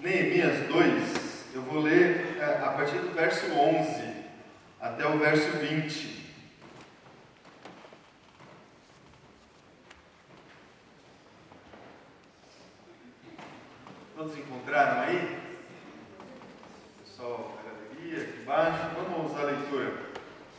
Neemias 0.00 0.66
2, 0.66 1.54
eu 1.54 1.60
vou 1.60 1.82
ler 1.82 2.38
é, 2.40 2.44
a 2.64 2.70
partir 2.70 2.96
do 3.00 3.12
verso 3.12 3.52
11 3.52 4.02
até 4.80 5.06
o 5.06 5.18
verso 5.18 5.58
20. 5.58 6.32
Todos 14.16 14.38
encontraram 14.38 15.02
aí? 15.02 15.38
Pessoal 17.04 17.60
galeria, 17.62 18.22
aqui 18.22 18.40
embaixo. 18.40 18.88
Vamos 18.94 19.36
à 19.36 19.42
leitura 19.42 19.92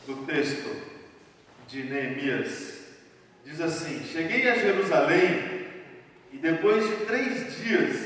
do 0.06 0.24
texto 0.24 0.70
de 1.66 1.82
Neemias. 1.82 2.80
Diz 3.44 3.60
assim: 3.60 4.04
Cheguei 4.04 4.48
a 4.48 4.54
Jerusalém 4.54 5.66
e 6.30 6.38
depois 6.38 6.88
de 6.88 7.06
três 7.06 7.56
dias 7.56 8.01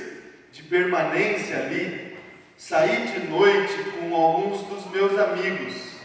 permanência 0.66 1.56
ali, 1.56 2.16
saí 2.56 3.06
de 3.06 3.26
noite 3.28 3.74
com 3.98 4.14
alguns 4.14 4.62
dos 4.62 4.86
meus 4.90 5.18
amigos. 5.18 5.96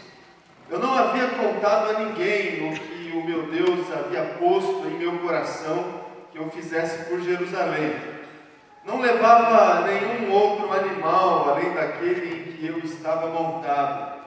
Eu 0.70 0.78
não 0.78 0.94
havia 0.94 1.28
contado 1.28 1.90
a 1.90 2.00
ninguém 2.00 2.70
o 2.70 2.74
que 2.74 3.12
o 3.14 3.24
meu 3.24 3.42
Deus 3.50 3.92
havia 3.92 4.24
posto 4.38 4.86
em 4.86 4.98
meu 4.98 5.18
coração 5.18 6.02
que 6.30 6.38
eu 6.38 6.48
fizesse 6.50 7.04
por 7.04 7.20
Jerusalém. 7.20 7.94
Não 8.84 9.00
levava 9.00 9.86
nenhum 9.86 10.32
outro 10.32 10.72
animal 10.72 11.50
além 11.50 11.72
daquele 11.72 12.34
em 12.34 12.52
que 12.52 12.66
eu 12.66 12.78
estava 12.78 13.28
montado. 13.28 14.22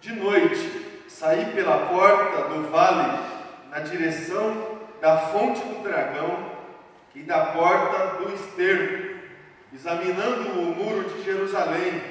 De 0.00 0.12
noite, 0.12 1.04
saí 1.08 1.46
pela 1.54 1.86
porta 1.86 2.48
do 2.48 2.68
vale 2.68 3.18
na 3.70 3.80
direção 3.80 4.76
da 5.00 5.16
fonte 5.18 5.60
do 5.60 5.82
dragão 5.82 6.50
e 7.14 7.22
da 7.22 7.46
porta 7.46 8.22
do 8.22 8.34
esterco 8.34 9.05
examinando 9.76 10.58
o 10.58 10.74
muro 10.74 11.04
de 11.10 11.22
Jerusalém, 11.22 12.02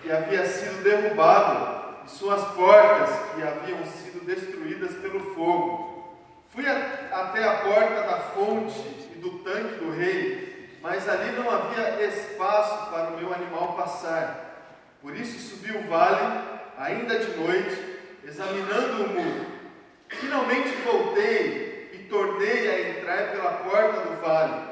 que 0.00 0.10
havia 0.10 0.46
sido 0.46 0.84
derrubado, 0.84 2.04
e 2.06 2.10
suas 2.10 2.42
portas, 2.52 3.10
que 3.34 3.42
haviam 3.42 3.84
sido 3.84 4.24
destruídas 4.24 4.94
pelo 4.94 5.34
fogo. 5.34 6.16
Fui 6.50 6.64
até 6.64 7.44
a 7.44 7.56
porta 7.56 8.02
da 8.02 8.20
fonte 8.32 8.78
e 9.12 9.18
do 9.18 9.30
tanque 9.40 9.84
do 9.84 9.90
rei, 9.90 10.78
mas 10.80 11.08
ali 11.08 11.32
não 11.32 11.50
havia 11.50 12.06
espaço 12.06 12.88
para 12.90 13.08
o 13.08 13.16
meu 13.18 13.34
animal 13.34 13.74
passar. 13.74 14.70
Por 15.02 15.16
isso 15.16 15.56
subi 15.56 15.76
o 15.76 15.88
vale, 15.88 16.40
ainda 16.78 17.18
de 17.18 17.36
noite, 17.36 17.98
examinando 18.24 19.04
o 19.04 19.08
muro. 19.08 19.46
Finalmente 20.08 20.68
voltei 20.84 21.90
e 21.92 21.98
tornei 22.08 22.70
a 22.70 22.90
entrar 22.90 23.32
pela 23.32 23.50
porta 23.50 24.00
do 24.02 24.20
vale. 24.20 24.68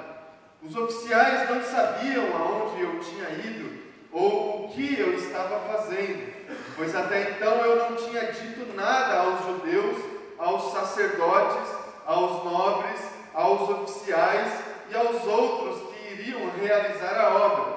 Os 0.62 0.74
oficiais 0.74 1.48
não 1.48 1.62
sabiam 1.62 2.24
aonde 2.34 2.82
eu 2.96 3.00
tinha 3.00 3.28
ido 3.30 3.86
ou 4.10 4.64
o 4.64 4.68
que 4.70 4.98
eu 4.98 5.14
estava 5.14 5.60
fazendo, 5.68 6.32
pois 6.74 6.94
até 6.94 7.32
então 7.32 7.54
eu 7.56 7.90
não 7.90 7.96
tinha 7.96 8.32
dito 8.32 8.74
nada 8.74 9.18
aos 9.18 9.44
judeus, 9.44 9.98
aos 10.38 10.72
sacerdotes, 10.72 11.70
aos 12.06 12.44
nobres, 12.44 13.00
aos 13.34 13.68
oficiais 13.68 14.52
e 14.90 14.96
aos 14.96 15.22
outros 15.26 15.92
que 15.92 16.14
iriam 16.14 16.50
realizar 16.58 17.20
a 17.20 17.34
obra. 17.34 17.76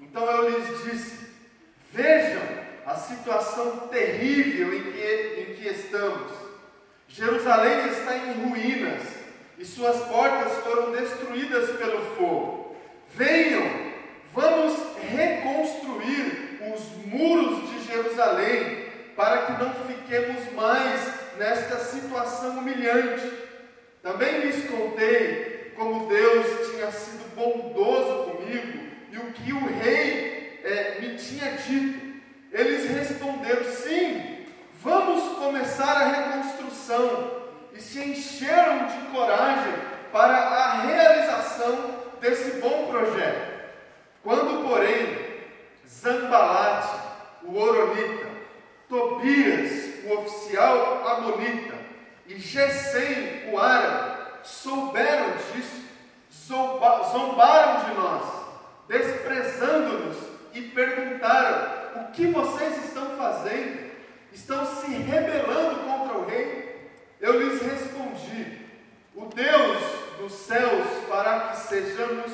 Então 0.00 0.24
eu 0.24 0.50
lhes 0.50 0.82
disse: 0.84 1.30
Vejam 1.92 2.42
a 2.84 2.96
situação 2.96 3.88
terrível 3.88 4.74
em 4.74 4.92
que, 4.92 5.40
em 5.40 5.54
que 5.54 5.68
estamos. 5.68 6.32
Jerusalém 7.06 7.88
está 7.88 8.16
em 8.16 8.48
ruínas 8.48 9.02
e 9.58 9.64
suas 9.64 10.00
portas 10.06 10.52
foram 10.64 10.90
destruídas 10.92 11.70
pelo 11.76 12.00
fogo. 12.16 12.76
Venham, 13.14 13.79
vamos 14.34 14.78
reconstruir 15.10 16.60
os 16.74 17.06
muros 17.06 17.70
de 17.70 17.86
Jerusalém, 17.86 18.86
para 19.16 19.38
que 19.38 19.52
não 19.62 19.74
fiquemos 19.86 20.52
mais 20.52 21.12
nesta 21.36 21.78
situação 21.78 22.58
humilhante. 22.58 23.30
Também 24.02 24.40
lhes 24.40 24.68
contei 24.70 25.72
como 25.76 26.08
Deus 26.08 26.70
tinha 26.70 26.90
sido 26.90 27.34
bondoso 27.34 28.30
comigo 28.30 28.80
e 29.12 29.16
o 29.18 29.32
que 29.32 29.52
o 29.52 29.66
rei 29.82 30.60
é, 30.64 31.00
me 31.00 31.16
tinha 31.16 31.52
dito. 31.52 32.20
Eles 32.52 32.90
responderam: 32.90 33.64
sim, 33.64 34.46
vamos 34.82 35.36
começar 35.38 35.92
a 35.92 36.08
reconstrução 36.08 37.40
e 37.72 37.80
se 37.80 38.00
encheram 38.00 38.86
de 38.86 39.10
coragem 39.10 39.72
para 40.12 40.36
a 40.36 40.82
realização 40.82 41.94
desse 42.20 42.60
bom 42.60 42.88
projeto. 42.90 43.49
Quando, 44.22 44.68
porém, 44.68 45.18
Zambalate, 45.88 47.00
o 47.42 47.58
Oronita, 47.58 48.26
Tobias, 48.88 50.04
o 50.04 50.18
oficial 50.18 51.06
Amonita, 51.08 51.78
e 52.26 52.38
Gesem, 52.38 53.50
o 53.50 53.58
árabe, 53.58 54.20
souberam 54.44 55.32
disso, 55.52 55.82
zombaram 57.12 57.84
de 57.84 57.94
nós, 57.98 58.24
desprezando-nos 58.88 60.16
e 60.54 60.62
perguntaram: 60.62 62.02
O 62.02 62.12
que 62.12 62.26
vocês 62.26 62.84
estão 62.84 63.16
fazendo? 63.16 63.90
Estão 64.32 64.64
se 64.64 64.92
rebelando 64.92 65.80
contra 65.80 66.18
o 66.18 66.26
rei? 66.26 66.90
Eu 67.20 67.40
lhes 67.40 67.60
respondi: 67.62 68.66
O 69.14 69.26
Deus 69.26 69.82
dos 70.18 70.32
céus 70.32 70.86
fará 71.08 71.48
que 71.48 71.58
sejamos 71.58 72.32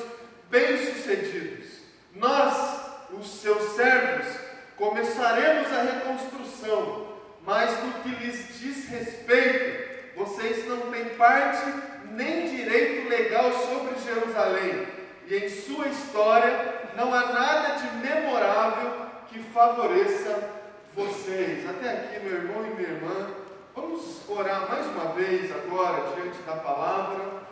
bem-sucedidos. 0.49 1.66
Nós, 2.13 2.81
os 3.11 3.41
seus 3.41 3.75
servos, 3.75 4.27
começaremos 4.75 5.67
a 5.71 5.81
reconstrução, 5.81 7.07
mas 7.45 7.71
no 7.83 7.93
que 8.03 8.09
lhes 8.09 8.59
diz 8.59 8.89
respeito, 8.89 10.15
vocês 10.15 10.67
não 10.67 10.91
têm 10.91 11.05
parte 11.15 11.63
nem 12.11 12.49
direito 12.49 13.07
legal 13.07 13.51
sobre 13.53 13.99
Jerusalém, 14.03 14.87
e 15.27 15.35
em 15.35 15.49
sua 15.49 15.87
história 15.87 16.77
não 16.95 17.13
há 17.13 17.31
nada 17.31 17.75
de 17.75 17.97
memorável 17.97 19.07
que 19.27 19.39
favoreça 19.39 20.49
vocês. 20.95 21.69
Até 21.69 21.91
aqui, 21.91 22.19
meu 22.25 22.37
irmão 22.37 22.65
e 22.65 22.75
minha 22.75 22.89
irmã. 22.89 23.29
Vamos 23.75 24.27
orar 24.27 24.67
mais 24.67 24.87
uma 24.87 25.13
vez 25.13 25.51
agora 25.51 26.15
diante 26.15 26.39
da 26.41 26.53
palavra. 26.53 27.46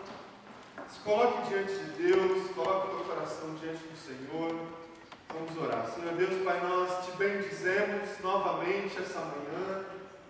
Se 0.96 1.02
coloque 1.02 1.50
diante 1.50 1.74
de 1.74 2.12
Deus, 2.12 2.52
coloque 2.56 2.88
o 2.88 2.96
teu 2.96 3.06
coração 3.06 3.54
diante 3.56 3.84
do 3.84 3.98
Senhor. 3.98 4.56
Vamos 5.34 5.62
orar. 5.62 5.86
Senhor 5.94 6.14
Deus, 6.14 6.44
Pai, 6.44 6.60
nós 6.62 7.06
te 7.06 7.12
bendizemos 7.18 8.10
novamente 8.24 8.98
essa 8.98 9.20
manhã. 9.20 9.86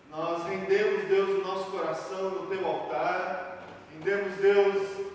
Nós 0.10 0.44
rendemos, 0.48 1.08
Deus, 1.08 1.30
o 1.30 1.48
nosso 1.48 1.72
coração 1.72 2.30
no 2.32 2.48
teu 2.48 2.66
altar. 2.66 3.60
Rendemos, 3.94 4.36
Deus, 4.38 5.08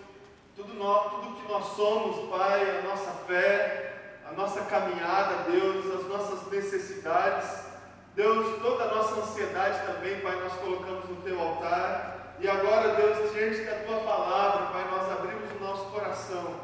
tudo, 0.57 0.73
nós, 0.75 1.11
tudo 1.11 1.37
que 1.37 1.53
nós 1.53 1.65
somos, 1.75 2.31
Pai, 2.31 2.79
a 2.79 2.83
nossa 2.83 3.11
fé, 3.27 4.21
a 4.31 4.33
nossa 4.33 4.63
caminhada, 4.63 5.51
Deus, 5.51 6.01
as 6.01 6.07
nossas 6.07 6.51
necessidades. 6.51 7.65
Deus, 8.15 8.63
toda 8.63 8.85
a 8.85 8.95
nossa 8.95 9.21
ansiedade 9.21 9.85
também, 9.85 10.21
Pai, 10.21 10.37
nós 10.41 10.53
colocamos 10.55 11.09
no 11.09 11.17
Teu 11.17 11.41
altar. 11.41 12.37
E 12.39 12.49
agora, 12.49 12.95
Deus, 12.95 13.33
diante 13.33 13.63
da 13.65 13.75
Tua 13.85 14.01
palavra, 14.01 14.67
Pai, 14.73 14.89
nós 14.91 15.13
abrimos 15.13 15.40
coração. 16.11 16.57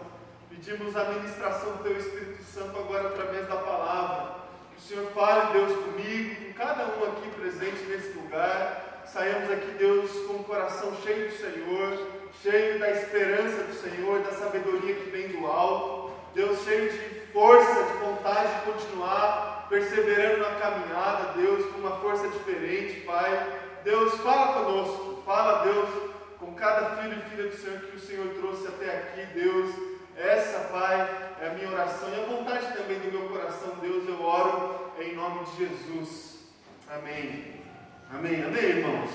Pedimos 0.50 0.96
a 0.96 1.04
ministração 1.04 1.76
do 1.76 1.84
Teu 1.84 1.96
Espírito 1.96 2.42
Santo 2.42 2.76
agora 2.78 3.08
através 3.08 3.46
da 3.46 3.56
palavra. 3.56 4.34
Que 4.72 4.78
o 4.78 4.80
Senhor 4.80 5.12
fale, 5.12 5.52
Deus, 5.52 5.72
comigo, 5.84 6.46
com 6.46 6.52
cada 6.54 6.84
um 6.84 7.04
aqui 7.04 7.30
presente 7.30 7.84
nesse 7.84 8.18
lugar. 8.18 9.04
Saiamos 9.06 9.48
aqui, 9.52 9.70
Deus, 9.78 10.10
com 10.26 10.34
o 10.34 10.44
coração 10.44 10.92
cheio 11.04 11.28
do 11.28 11.36
Senhor, 11.36 12.08
cheio 12.42 12.80
da 12.80 12.90
esperança 12.90 13.62
do 13.62 13.74
Senhor, 13.74 14.20
da 14.20 14.32
sabedoria 14.32 14.96
que 14.96 15.10
vem 15.10 15.28
do 15.28 15.46
alto. 15.46 16.10
Deus, 16.34 16.64
cheio 16.64 16.90
de 16.90 17.32
força, 17.32 17.84
de 17.84 17.92
vontade 18.04 18.52
de 18.52 18.72
continuar 18.72 19.66
perseverando 19.68 20.38
na 20.38 20.56
caminhada, 20.56 21.32
Deus, 21.36 21.64
com 21.70 21.78
uma 21.78 21.98
força 21.98 22.26
diferente, 22.28 23.00
Pai. 23.02 23.60
Deus, 23.84 24.14
fala 24.16 24.64
conosco, 24.64 25.22
fala, 25.24 25.62
Deus, 25.62 25.88
com 26.38 26.54
cada 26.54 26.96
filho 26.96 27.18
e 27.18 27.30
filha 27.30 27.48
do 27.48 27.56
Senhor 27.56 27.80
que 27.80 27.96
o 27.96 28.00
Senhor 28.00 28.28
trouxe 28.34 28.68
até 28.68 28.96
aqui, 28.96 29.26
Deus. 29.34 29.74
Essa, 30.16 30.68
Pai, 30.68 31.34
é 31.40 31.48
a 31.48 31.54
minha 31.54 31.70
oração 31.70 32.08
e 32.08 32.14
a 32.14 32.26
vontade 32.26 32.76
também 32.76 32.98
do 33.00 33.12
meu 33.12 33.28
coração, 33.28 33.76
Deus, 33.80 34.08
eu 34.08 34.22
oro 34.22 34.92
em 34.98 35.14
nome 35.14 35.44
de 35.44 35.66
Jesus. 35.66 36.46
Amém. 36.88 37.62
Amém, 38.10 38.44
amém, 38.44 38.64
irmãos. 38.64 39.10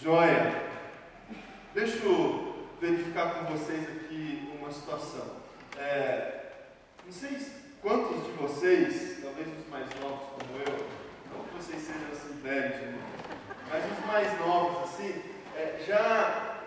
Joia. 0.00 0.62
Deixa 1.74 2.04
eu 2.04 2.68
verificar 2.80 3.34
com 3.34 3.56
vocês 3.56 3.88
aqui 3.88 4.52
uma 4.58 4.72
situação. 4.72 5.36
É, 5.78 6.52
não 7.04 7.12
sei 7.12 7.38
se 7.38 7.62
Quantos 7.82 8.24
de 8.24 8.30
vocês, 8.34 9.18
talvez 9.20 9.48
os 9.58 9.68
mais 9.68 9.88
novos 10.00 10.20
como 10.38 10.56
eu, 10.64 10.86
não 11.34 11.44
que 11.46 11.56
vocês 11.56 11.82
sejam 11.82 12.12
assim 12.12 12.40
velhos, 12.40 12.80
né? 12.80 13.31
Mas 13.72 13.82
os 13.90 14.06
mais 14.06 14.38
novos 14.38 14.82
assim, 14.82 15.22
é, 15.56 15.82
já 15.86 16.58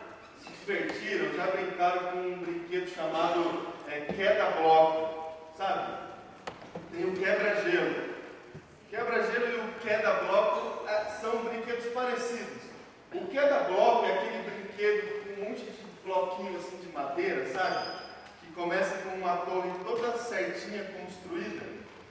se 0.42 0.50
divertiram, 0.66 1.36
já 1.36 1.46
brincaram 1.52 2.12
com 2.12 2.18
um 2.18 2.38
brinquedo 2.40 2.90
chamado 2.90 3.68
é, 3.88 4.12
queda-bloco, 4.12 5.32
sabe? 5.56 5.94
Tem 6.92 7.06
o 7.06 7.14
quebra-gelo. 7.16 8.16
Quebra-gelo 8.90 9.46
e 9.46 9.70
o 9.70 9.74
queda-bloco 9.82 10.88
é, 10.88 11.06
são 11.22 11.44
brinquedos 11.44 11.86
parecidos. 11.94 12.64
O 13.14 13.28
queda-bloco 13.28 14.06
é 14.08 14.14
aquele 14.14 14.50
brinquedo 14.50 15.24
com 15.24 15.42
um 15.42 15.50
monte 15.50 15.62
de 15.62 15.86
bloquinho 16.04 16.58
assim 16.58 16.78
de 16.78 16.88
madeira, 16.92 17.46
sabe? 17.54 18.00
Que 18.42 18.52
começa 18.54 18.98
com 18.98 19.16
uma 19.18 19.38
torre 19.38 19.72
toda 19.86 20.18
certinha 20.18 20.84
construída. 20.86 21.66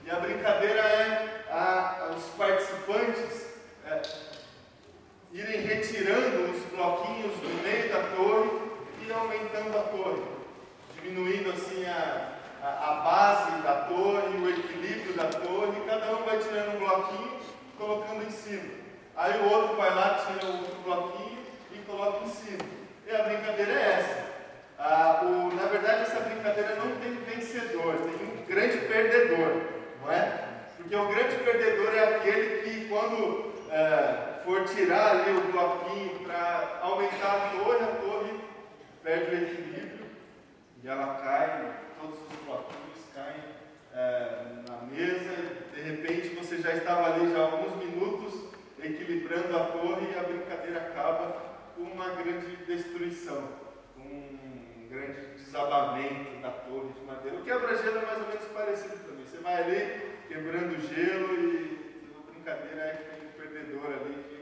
E 0.05 0.09
a 0.09 0.15
brincadeira 0.15 0.79
é 0.79 1.45
a, 1.49 2.11
os 2.15 2.23
participantes 2.35 3.47
é, 3.85 4.01
irem 5.35 5.65
retirando 5.65 6.49
os 6.49 6.63
bloquinhos 6.71 7.33
do 7.41 7.61
meio 7.61 7.89
da 7.89 8.03
torre 8.15 8.51
e 9.05 9.11
aumentando 9.11 9.77
a 9.77 9.81
torre, 9.81 10.23
diminuindo 10.95 11.51
assim 11.51 11.85
a, 11.85 12.37
a, 12.63 12.67
a 12.67 12.93
base 13.01 13.61
da 13.61 13.75
torre, 13.89 14.37
o 14.37 14.49
equilíbrio 14.49 15.13
da 15.13 15.25
torre, 15.25 15.81
cada 15.85 16.15
um 16.15 16.23
vai 16.23 16.39
tirando 16.39 16.75
um 16.75 16.79
bloquinho 16.79 17.31
e 17.67 17.77
colocando 17.77 18.23
em 18.23 18.31
cima. 18.31 18.63
Aí 19.17 19.37
o 19.41 19.49
outro 19.51 19.75
vai 19.75 19.93
lá, 19.93 20.25
tira 20.25 20.53
outro 20.53 20.73
bloquinho 20.85 21.39
e 21.73 21.77
coloca 21.79 22.23
em 22.23 22.29
cima. 22.29 22.63
E 23.05 23.13
a 23.13 23.23
brincadeira 23.23 23.73
é 23.73 23.91
essa. 23.99 24.25
Ah, 24.79 25.19
o, 25.21 25.53
na 25.53 25.65
verdade, 25.65 26.03
essa 26.03 26.21
brincadeira 26.21 26.75
não 26.75 26.95
tem 26.95 27.13
vencedor, 27.13 27.95
tem 27.95 28.27
um 28.27 28.45
grande 28.47 28.77
perdedor, 28.87 29.63
não 30.01 30.11
é? 30.11 30.45
Porque 30.77 30.95
o 30.95 31.07
grande 31.07 31.35
perdedor 31.43 31.93
é 31.93 32.15
aquele 32.15 32.61
que, 32.61 32.85
quando 32.87 33.53
é, 33.69 34.24
for 34.45 34.63
tirar 34.65 35.09
ali 35.09 35.31
o 35.37 35.51
bloquinho 35.51 36.19
para 36.19 36.79
aumentar 36.83 37.33
a 37.33 37.49
torre, 37.57 37.83
a 37.83 37.87
torre 37.87 38.39
perde 39.03 39.35
o 39.35 39.43
equilíbrio 39.43 40.05
e 40.83 40.87
ela 40.87 41.15
cai, 41.15 41.79
todos 41.99 42.19
os 42.19 42.45
bloquinhos 42.45 42.99
caem 43.15 43.43
é, 43.91 44.61
na 44.69 44.77
mesa, 44.85 45.35
de 45.73 45.81
repente 45.81 46.35
você 46.35 46.59
já 46.59 46.75
estava 46.75 47.15
ali 47.15 47.31
já 47.31 47.39
há 47.39 47.43
alguns 47.43 47.75
minutos 47.83 48.45
equilibrando 48.83 49.57
a 49.57 49.65
torre 49.65 50.11
e 50.13 50.19
a 50.19 50.21
brincadeira 50.21 50.79
acaba 50.79 51.41
com 51.75 51.81
uma 51.81 52.09
grande 52.09 52.55
destruição, 52.67 53.49
com 53.95 54.01
um 54.01 54.87
grande 54.87 55.21
desabamento 55.37 56.39
da 56.41 56.51
torre 56.51 56.93
de 56.93 57.03
madeira. 57.03 57.37
O 57.37 57.43
quebra-gelo 57.43 57.97
é 57.97 58.05
mais 58.05 58.21
ou 58.21 58.27
menos 58.27 58.45
parecido 58.53 58.95
também. 59.07 59.25
Você 59.25 59.37
vai 59.37 59.63
ali 59.63 60.01
quebrando 60.27 60.79
gelo 60.87 61.33
e 61.33 61.95
a 62.15 62.31
brincadeira 62.31 62.81
é 62.83 62.91
que 62.93 63.09
tem 63.09 63.27
um 63.27 63.31
perdedor 63.31 63.85
ali 63.87 64.34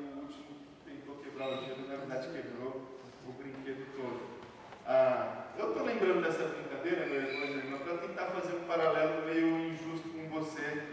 na 1.36 1.96
verdade 1.98 2.28
quebrou 2.30 3.00
o 3.28 3.32
brinquedo 3.34 3.86
todo. 3.96 4.22
Ah, 4.86 5.46
eu 5.58 5.70
estou 5.70 5.86
lembrando 5.86 6.22
dessa 6.22 6.46
brincadeira, 6.46 7.06
meu 7.06 7.22
irmão 7.22 7.46
e 7.46 7.58
irmã, 7.58 7.78
para 7.80 7.98
tentar 7.98 8.26
fazer 8.28 8.56
um 8.56 8.64
paralelo 8.66 9.26
meio 9.26 9.74
injusto 9.74 10.10
com 10.10 10.28
você. 10.30 10.84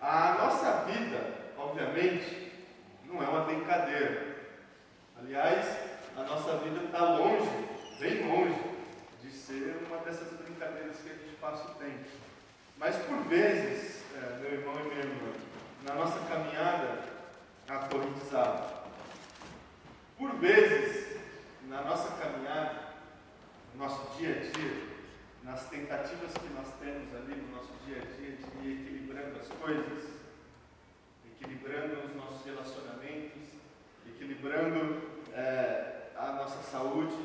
A 0.00 0.36
nossa 0.38 0.84
vida, 0.84 1.52
obviamente, 1.56 2.52
não 3.04 3.22
é 3.22 3.28
uma 3.28 3.44
brincadeira. 3.44 4.36
Aliás, 5.18 5.78
a 6.16 6.22
nossa 6.24 6.56
vida 6.58 6.84
está 6.84 7.16
longe, 7.16 7.50
bem 7.98 8.26
longe, 8.26 8.60
de 9.22 9.30
ser 9.30 9.76
uma 9.86 9.98
dessas 9.98 10.32
brincadeiras 10.32 10.96
que 10.96 11.10
a 11.10 11.14
gente 11.14 11.36
passa 11.40 11.70
o 11.70 11.74
tempo. 11.74 12.08
Mas 12.78 12.96
por 12.96 13.18
vezes, 13.28 14.02
é, 14.16 14.38
meu 14.40 14.52
irmão 14.52 14.74
e 14.80 14.88
minha 14.88 15.00
irmã, 15.00 15.32
na 15.86 15.94
nossa 15.94 16.18
caminhada, 16.20 16.98
a 17.68 17.78
torre 17.86 18.08
desaba. 18.18 18.79
Por 20.20 20.32
vezes, 20.32 21.16
na 21.66 21.80
nossa 21.80 22.14
caminhada, 22.16 22.90
no 23.72 23.82
nosso 23.82 24.18
dia 24.18 24.36
a 24.36 24.58
dia, 24.58 24.82
nas 25.42 25.66
tentativas 25.70 26.34
que 26.34 26.52
nós 26.52 26.74
temos 26.78 27.08
ali 27.14 27.40
no 27.40 27.56
nosso 27.56 27.72
dia 27.86 27.96
a 27.96 28.20
dia 28.20 28.36
de 28.36 28.68
ir 28.68 28.82
equilibrando 28.82 29.40
as 29.40 29.48
coisas, 29.48 30.10
equilibrando 31.24 32.06
os 32.06 32.14
nossos 32.16 32.44
relacionamentos, 32.44 33.48
equilibrando 34.06 35.00
é, 35.32 36.10
a 36.14 36.32
nossa 36.32 36.70
saúde, 36.70 37.16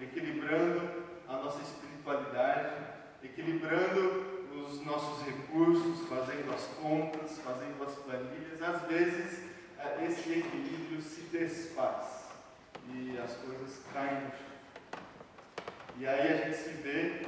equilibrando 0.00 1.06
a 1.26 1.38
nossa 1.38 1.60
espiritualidade, 1.60 2.84
equilibrando 3.20 4.46
os 4.54 4.80
nossos 4.86 5.26
recursos, 5.26 6.08
fazendo 6.08 6.54
as 6.54 6.66
contas, 6.80 7.40
fazendo 7.40 7.84
as 7.84 7.96
planilhas. 7.96 8.62
Às 8.62 8.82
vezes, 8.82 9.42
é, 9.76 10.06
esse 10.06 10.38
equilíbrio 10.38 11.02
se 11.02 11.22
desfaz 11.22 12.27
e 12.90 13.18
as 13.18 13.34
coisas 13.36 13.80
caem 13.92 14.24
no 14.24 14.30
chão. 14.30 15.02
E 15.98 16.06
aí 16.06 16.32
a 16.32 16.36
gente 16.36 16.56
se 16.56 16.70
vê 16.70 17.26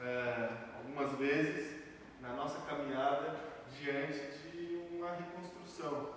é, 0.00 0.48
algumas 0.76 1.18
vezes 1.18 1.82
na 2.20 2.30
nossa 2.34 2.60
caminhada 2.66 3.34
diante 3.80 4.20
de 4.50 4.76
uma 4.92 5.10
reconstrução, 5.12 6.10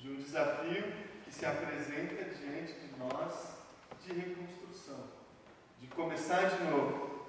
de 0.00 0.10
um 0.10 0.16
desafio 0.16 0.84
que 1.24 1.32
se 1.32 1.46
apresenta 1.46 2.24
diante 2.24 2.72
de 2.72 2.98
nós 2.98 3.60
de 4.04 4.12
reconstrução, 4.12 5.04
de 5.80 5.86
começar 5.88 6.48
de 6.48 6.64
novo, 6.64 7.26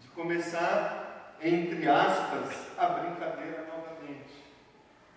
de 0.00 0.08
começar, 0.08 1.36
entre 1.40 1.88
aspas, 1.88 2.76
a 2.76 2.86
brincadeira 2.86 3.66
novamente, 3.66 4.44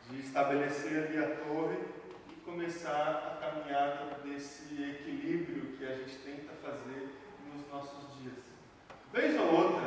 de 0.09 0.19
estabelecer 0.19 1.07
ali 1.07 1.17
a 1.17 1.35
torre 1.37 1.92
começar 2.45 3.39
a 3.41 3.45
caminhada 3.45 4.19
desse 4.23 4.73
equilíbrio 4.73 5.77
que 5.77 5.85
a 5.85 5.95
gente 5.95 6.17
tenta 6.17 6.51
fazer 6.61 7.09
nos 7.51 7.67
nossos 7.69 8.17
dias. 8.19 8.35
Vez 9.11 9.39
ou 9.39 9.53
outra, 9.53 9.81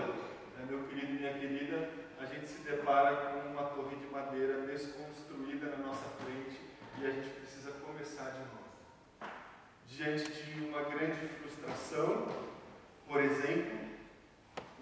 né, 0.56 0.66
meu 0.68 0.84
querido 0.84 1.12
e 1.12 1.18
minha 1.18 1.34
querida, 1.34 1.90
a 2.18 2.24
gente 2.24 2.48
se 2.48 2.60
depara 2.62 3.16
com 3.16 3.50
uma 3.50 3.64
torre 3.64 3.96
de 3.96 4.06
madeira 4.06 4.66
desconstruída 4.66 5.66
na 5.76 5.86
nossa 5.86 6.06
frente 6.22 6.60
e 6.98 7.06
a 7.06 7.10
gente 7.10 7.28
precisa 7.28 7.72
começar 7.72 8.30
de 8.30 8.38
novo. 8.38 9.32
Diante 9.86 10.32
de 10.32 10.64
uma 10.64 10.82
grande 10.82 11.28
frustração, 11.28 12.28
por 13.06 13.22
exemplo, 13.22 13.78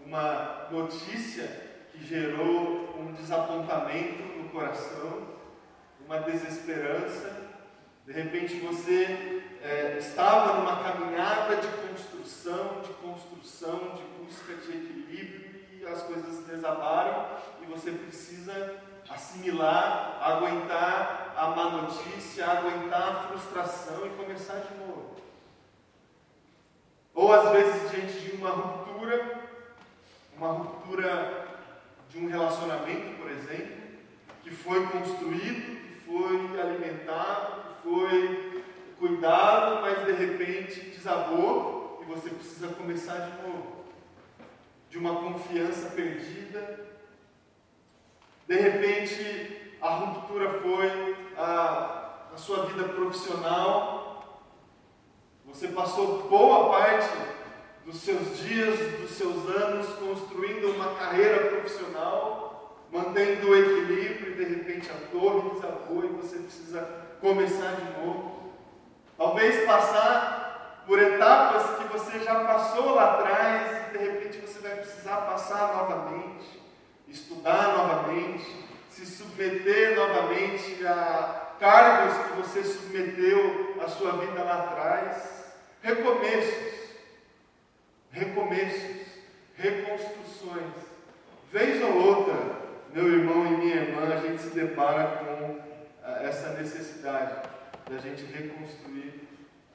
uma 0.04 0.68
notícia 0.70 1.48
que 1.90 2.04
gerou 2.04 2.98
um 2.98 3.12
desapontamento 3.12 4.22
no 4.22 4.48
coração, 4.50 5.34
uma 6.06 6.20
desesperança, 6.20 7.53
de 8.06 8.12
repente 8.12 8.60
você 8.60 9.42
é, 9.62 9.96
estava 9.98 10.60
numa 10.60 10.82
caminhada 10.82 11.56
de 11.56 11.68
construção, 11.68 12.82
de 12.82 12.92
construção, 12.94 13.96
de 13.96 14.02
busca 14.22 14.54
de 14.54 14.76
equilíbrio 14.76 15.54
e 15.80 15.86
as 15.86 16.02
coisas 16.02 16.44
desabaram 16.46 17.26
e 17.62 17.66
você 17.66 17.90
precisa 17.92 18.78
assimilar, 19.08 20.18
aguentar 20.20 21.34
a 21.36 21.48
má 21.48 21.70
notícia, 21.70 22.46
aguentar 22.46 23.08
a 23.08 23.14
frustração 23.28 24.06
e 24.06 24.10
começar 24.10 24.58
de 24.58 24.74
novo. 24.78 25.16
Ou 27.14 27.32
às 27.32 27.50
vezes 27.50 27.90
diante 27.90 28.20
de 28.20 28.36
uma 28.36 28.50
ruptura, 28.50 29.48
uma 30.36 30.48
ruptura 30.48 31.46
de 32.10 32.18
um 32.18 32.28
relacionamento, 32.28 33.16
por 33.16 33.30
exemplo, 33.30 33.84
que 34.42 34.50
foi 34.50 34.86
construído, 34.88 35.80
que 35.80 36.00
foi 36.06 36.60
alimentado, 36.60 37.64
foi 37.84 38.64
cuidado, 38.98 39.82
mas 39.82 40.06
de 40.06 40.12
repente 40.12 40.80
desabou 40.80 42.02
e 42.02 42.10
você 42.10 42.30
precisa 42.30 42.68
começar 42.68 43.18
de 43.18 43.42
novo. 43.42 43.84
De 44.88 44.96
uma 44.96 45.16
confiança 45.16 45.90
perdida. 45.90 46.80
De 48.48 48.56
repente 48.56 49.76
a 49.82 49.88
ruptura 49.96 50.60
foi 50.60 51.16
a, 51.36 52.28
a 52.32 52.36
sua 52.38 52.64
vida 52.64 52.84
profissional. 52.84 54.40
Você 55.46 55.68
passou 55.68 56.22
boa 56.22 56.70
parte 56.70 57.14
dos 57.84 57.96
seus 57.96 58.38
dias, 58.38 58.78
dos 59.00 59.10
seus 59.10 59.46
anos 59.50 59.86
construindo 59.96 60.74
uma 60.74 60.94
carreira 60.94 61.50
profissional, 61.50 62.80
mantendo 62.90 63.50
o 63.50 63.56
equilíbrio 63.56 64.32
e 64.32 64.34
de 64.36 64.44
repente 64.44 64.90
a 64.90 65.10
torre 65.10 65.50
desabou 65.50 66.04
e 66.04 66.08
você 66.08 66.38
precisa 66.38 67.03
começar 67.24 67.76
de 67.76 67.98
novo. 67.98 68.52
Talvez 69.16 69.64
passar 69.64 70.82
por 70.86 71.00
etapas 71.00 71.78
que 71.78 71.84
você 71.90 72.18
já 72.18 72.44
passou 72.44 72.94
lá 72.94 73.14
atrás 73.14 73.88
e 73.88 73.96
de 73.98 74.04
repente 74.04 74.38
você 74.40 74.58
vai 74.58 74.76
precisar 74.76 75.16
passar 75.22 75.74
novamente, 75.74 76.60
estudar 77.08 77.78
novamente, 77.78 78.44
se 78.90 79.06
submeter 79.06 79.96
novamente 79.96 80.86
a 80.86 81.54
cargos 81.58 82.26
que 82.26 82.42
você 82.42 82.62
submeteu 82.62 83.74
à 83.82 83.88
sua 83.88 84.12
vida 84.18 84.44
lá 84.44 84.56
atrás. 84.64 85.44
Recomeços, 85.80 86.74
recomeços, 88.12 89.06
reconstruções. 89.56 90.74
Vez 91.50 91.82
ou 91.82 92.06
outra, 92.06 92.34
meu 92.92 93.06
irmão 93.06 93.46
e 93.46 93.56
minha 93.56 93.76
irmã, 93.76 94.12
a 94.12 94.20
gente 94.20 94.42
se 94.42 94.50
depara 94.50 95.24
com 95.24 95.73
essa 96.24 96.54
necessidade 96.54 97.50
da 97.88 97.98
gente 97.98 98.24
reconstruir 98.24 99.28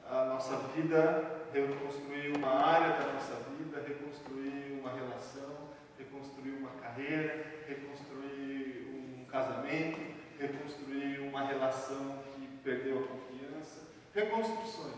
a 0.09 0.25
nossa 0.25 0.57
vida, 0.75 1.43
reconstruir 1.53 2.35
uma 2.35 2.49
área 2.49 2.97
da 2.97 3.13
nossa 3.13 3.35
vida, 3.51 3.79
reconstruir 3.87 4.79
uma 4.79 4.91
relação, 4.91 5.69
reconstruir 5.95 6.53
uma 6.53 6.71
carreira, 6.81 7.63
reconstruir 7.67 9.19
um 9.19 9.25
casamento, 9.25 9.99
reconstruir 10.39 11.19
uma 11.19 11.45
relação 11.45 12.23
que 12.33 12.47
perdeu 12.63 12.97
a 12.97 13.07
confiança, 13.07 13.81
reconstruções. 14.15 14.95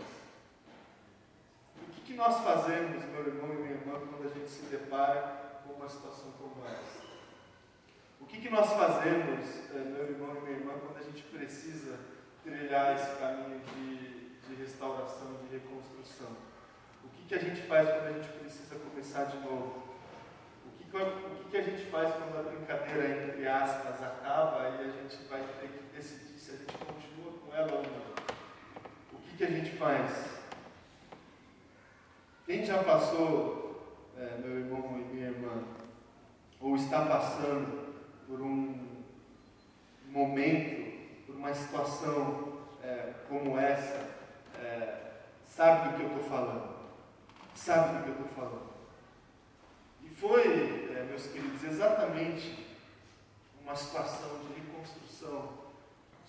O 1.85 1.91
que, 1.91 2.01
que 2.01 2.13
nós 2.13 2.39
fazemos, 2.45 3.03
meu 3.11 3.27
irmão 3.27 3.51
e 3.51 3.57
minha 3.57 3.71
irmã, 3.71 3.99
quando 3.99 4.31
a 4.31 4.33
gente 4.33 4.49
se 4.49 4.63
depara 4.67 5.61
com 5.65 5.73
uma 5.73 5.89
situação 5.89 6.31
como 6.39 6.65
essa? 6.65 7.10
O 8.21 8.25
que, 8.25 8.39
que 8.39 8.49
nós 8.49 8.71
fazemos, 8.71 9.69
eh, 9.73 9.83
meu 9.91 10.05
irmão 10.05 10.37
e 10.37 10.41
minha 10.41 10.57
irmã, 10.59 10.73
quando 10.79 10.97
a 10.97 11.03
gente 11.03 11.23
precisa 11.23 11.99
trilhar 12.43 12.95
esse 12.95 13.17
caminho 13.17 13.59
de, 13.59 14.29
de 14.47 14.55
restauração, 14.55 15.39
de 15.43 15.57
reconstrução? 15.57 16.29
O 17.03 17.09
que, 17.09 17.25
que 17.27 17.35
a 17.35 17.39
gente 17.39 17.61
faz 17.63 17.89
quando 17.89 18.07
a 18.07 18.13
gente 18.13 18.29
precisa 18.39 18.75
começar 18.75 19.25
de 19.25 19.37
novo? 19.39 19.83
O 20.65 20.77
que, 20.77 20.97
o 20.97 21.35
que, 21.43 21.49
que 21.49 21.57
a 21.57 21.63
gente 21.63 21.85
faz 21.87 22.13
quando 22.13 22.39
a 22.39 22.43
brincadeira, 22.43 23.27
entre 23.27 23.47
aspas, 23.47 24.01
acaba 24.01 24.69
e 24.69 24.81
a 24.81 24.91
gente 24.91 25.17
vai 25.29 25.41
ter 25.59 25.67
que 25.67 25.95
decidir 25.95 26.39
se 26.39 26.51
a 26.51 26.55
gente 26.57 26.73
continua 26.77 27.33
com 27.39 27.55
ela 27.55 27.73
ou 27.73 27.83
não? 27.83 29.17
O 29.17 29.21
que, 29.21 29.37
que 29.37 29.43
a 29.43 29.49
gente 29.49 29.77
faz? 29.77 30.41
Quem 32.45 32.65
já 32.65 32.83
passou, 32.83 34.11
é, 34.17 34.37
meu 34.37 34.59
irmão 34.59 34.99
e 34.99 35.13
minha 35.13 35.29
irmã, 35.29 35.63
ou 36.59 36.75
está 36.75 37.05
passando 37.05 37.90
por 38.31 38.41
um 38.41 39.03
momento, 40.07 41.25
por 41.25 41.35
uma 41.35 41.53
situação 41.53 42.61
é, 42.81 43.13
como 43.27 43.59
essa, 43.59 44.09
é, 44.57 45.23
sabe 45.45 45.89
do 45.89 45.97
que 45.97 46.03
eu 46.03 46.07
estou 46.07 46.23
falando. 46.23 46.71
Sabe 47.53 47.97
do 47.97 48.03
que 48.03 48.09
eu 48.09 48.25
estou 48.25 48.27
falando. 48.29 48.71
E 50.01 50.07
foi, 50.07 50.95
é, 50.95 51.05
meus 51.09 51.27
queridos, 51.27 51.61
exatamente 51.61 52.65
uma 53.61 53.75
situação 53.75 54.39
de 54.39 54.61
reconstrução, 54.61 55.49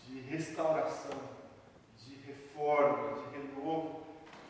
de 0.04 0.20
restauração, 0.22 1.20
de 1.98 2.16
reforma, 2.16 3.14
de 3.14 3.36
renovo 3.36 4.02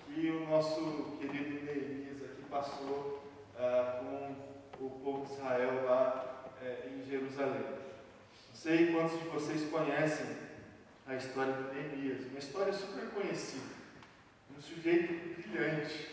que 0.06 0.30
o 0.30 0.48
nosso 0.48 1.18
querido 1.20 1.64
Neemias 1.66 2.22
aqui 2.22 2.42
passou 2.50 3.22
uh, 3.56 4.36
com 4.78 4.86
o 4.86 4.90
povo 5.02 5.26
de 5.26 5.32
Israel 5.34 5.84
lá 5.84 6.32
uh, 6.60 6.88
em 6.88 7.02
Jerusalém. 7.02 7.11
Não 7.36 8.54
sei 8.54 8.92
quantos 8.92 9.18
de 9.18 9.28
vocês 9.28 9.70
conhecem 9.70 10.26
a 11.06 11.14
história 11.14 11.52
de 11.52 11.74
Neemias, 11.74 12.26
uma 12.26 12.38
história 12.38 12.72
super 12.72 13.08
conhecida. 13.10 13.72
Um 14.56 14.60
sujeito 14.60 15.40
brilhante, 15.40 16.08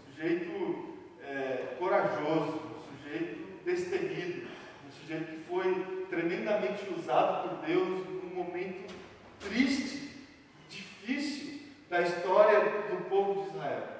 um 0.00 0.12
sujeito 0.12 0.98
é, 1.22 1.76
corajoso, 1.78 2.60
um 2.78 3.02
sujeito 3.02 3.62
destemido, 3.64 4.48
um 4.86 4.90
sujeito 4.90 5.24
que 5.26 5.44
foi 5.48 6.06
tremendamente 6.08 6.92
usado 6.94 7.48
por 7.48 7.66
Deus 7.66 8.06
num 8.06 8.34
momento 8.34 8.94
triste, 9.40 10.26
difícil 10.68 11.60
da 11.88 12.00
história 12.00 12.60
do 12.60 13.08
povo 13.08 13.42
de 13.42 13.56
Israel. 13.56 13.94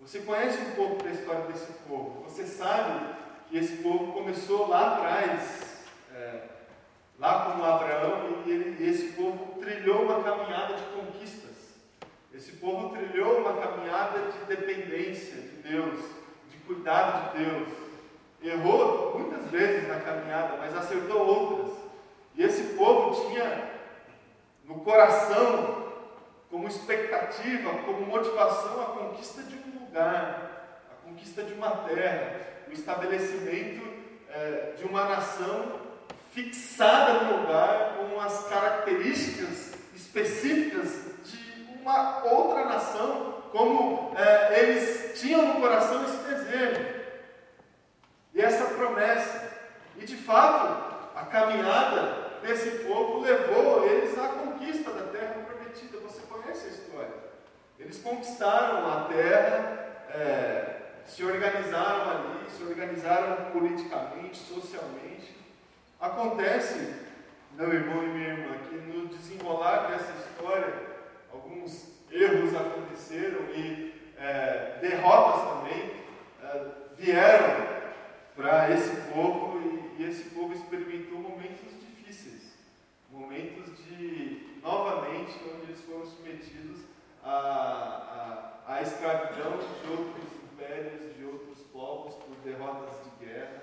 Você 0.00 0.20
conhece 0.20 0.58
um 0.58 0.70
pouco 0.72 1.02
da 1.02 1.10
história 1.10 1.46
desse 1.46 1.72
povo. 1.86 2.22
Você 2.24 2.44
sabe 2.44 3.14
que 3.48 3.58
esse 3.58 3.76
povo 3.82 4.12
começou 4.12 4.68
lá 4.68 4.94
atrás, 4.94 5.62
é, 5.62 5.71
lá 7.18 7.44
com 7.44 7.64
Abraão, 7.64 8.42
e 8.46 8.76
esse 8.80 9.12
povo 9.12 9.60
trilhou 9.60 10.02
uma 10.02 10.22
caminhada 10.22 10.74
de 10.74 10.84
conquistas. 10.84 11.50
Esse 12.34 12.52
povo 12.52 12.96
trilhou 12.96 13.38
uma 13.38 13.54
caminhada 13.54 14.32
de 14.32 14.44
dependência 14.46 15.34
de 15.36 15.68
Deus, 15.68 16.00
de 16.50 16.56
cuidado 16.58 17.32
de 17.32 17.44
Deus. 17.44 17.68
Errou 18.42 19.18
muitas 19.18 19.50
vezes 19.50 19.86
na 19.86 20.00
caminhada, 20.00 20.56
mas 20.56 20.76
acertou 20.76 21.26
outras. 21.26 21.76
E 22.34 22.42
esse 22.42 22.74
povo 22.74 23.28
tinha 23.28 23.70
no 24.64 24.80
coração 24.80 25.92
como 26.50 26.66
expectativa, 26.66 27.70
como 27.84 28.06
motivação 28.06 28.82
a 28.82 28.86
conquista 28.86 29.42
de 29.42 29.56
um 29.56 29.84
lugar, 29.84 30.86
a 30.90 31.06
conquista 31.06 31.42
de 31.42 31.54
uma 31.54 31.70
terra, 31.70 32.40
o 32.68 32.72
estabelecimento 32.72 33.86
é, 34.28 34.74
de 34.76 34.84
uma 34.84 35.04
nação 35.04 35.81
fixada 36.32 37.24
no 37.24 37.42
lugar 37.42 37.96
com 37.96 38.20
as 38.20 38.48
características 38.48 39.74
específicas 39.94 41.02
de 41.24 41.80
uma 41.80 42.24
outra 42.24 42.64
nação, 42.64 43.42
como 43.52 44.14
é, 44.16 44.60
eles 44.60 45.20
tinham 45.20 45.46
no 45.46 45.60
coração 45.60 46.04
esse 46.04 46.16
desejo 46.16 46.86
e 48.34 48.40
essa 48.40 48.64
promessa. 48.74 49.52
E 49.98 50.06
de 50.06 50.16
fato, 50.16 51.10
a 51.14 51.26
caminhada 51.26 52.40
desse 52.42 52.84
povo 52.84 53.20
levou 53.20 53.86
eles 53.86 54.18
à 54.18 54.28
conquista 54.28 54.90
da 54.90 55.12
terra 55.12 55.34
prometida. 55.46 55.98
Você 55.98 56.22
conhece 56.22 56.66
a 56.66 56.70
história. 56.70 57.14
Eles 57.78 57.98
conquistaram 57.98 58.90
a 58.90 59.04
terra, 59.04 60.06
é, 60.08 60.76
se 61.04 61.22
organizaram 61.24 62.10
ali, 62.10 62.50
se 62.50 62.62
organizaram 62.62 63.50
politicamente, 63.50 64.38
socialmente. 64.38 65.42
Acontece, 66.02 66.96
meu 67.52 67.72
irmão 67.72 68.02
e 68.02 68.08
minha 68.08 68.30
irmã, 68.30 68.58
que 68.68 68.74
no 68.74 69.06
desenrolar 69.06 69.86
dessa 69.86 70.12
história, 70.18 70.74
alguns 71.32 71.92
erros 72.10 72.56
aconteceram 72.56 73.42
e 73.54 74.10
é, 74.18 74.78
derrotas 74.80 75.60
também 75.60 75.92
é, 76.42 76.66
vieram 76.98 77.68
para 78.34 78.72
esse 78.72 78.96
povo 79.12 79.60
e, 79.60 80.02
e 80.02 80.08
esse 80.08 80.30
povo 80.30 80.52
experimentou 80.52 81.20
momentos 81.20 81.70
difíceis, 81.78 82.52
momentos 83.08 83.68
de 83.84 84.58
novamente 84.60 85.38
onde 85.54 85.66
eles 85.66 85.82
foram 85.82 86.04
submetidos 86.04 86.80
à, 87.22 88.58
à, 88.66 88.74
à 88.74 88.82
escravidão 88.82 89.52
de 89.52 89.88
outros 89.88 90.32
impérios, 90.52 91.16
de 91.16 91.24
outros 91.24 91.60
povos, 91.72 92.16
por 92.16 92.34
derrotas 92.38 92.96
de 93.04 93.24
guerra. 93.24 93.62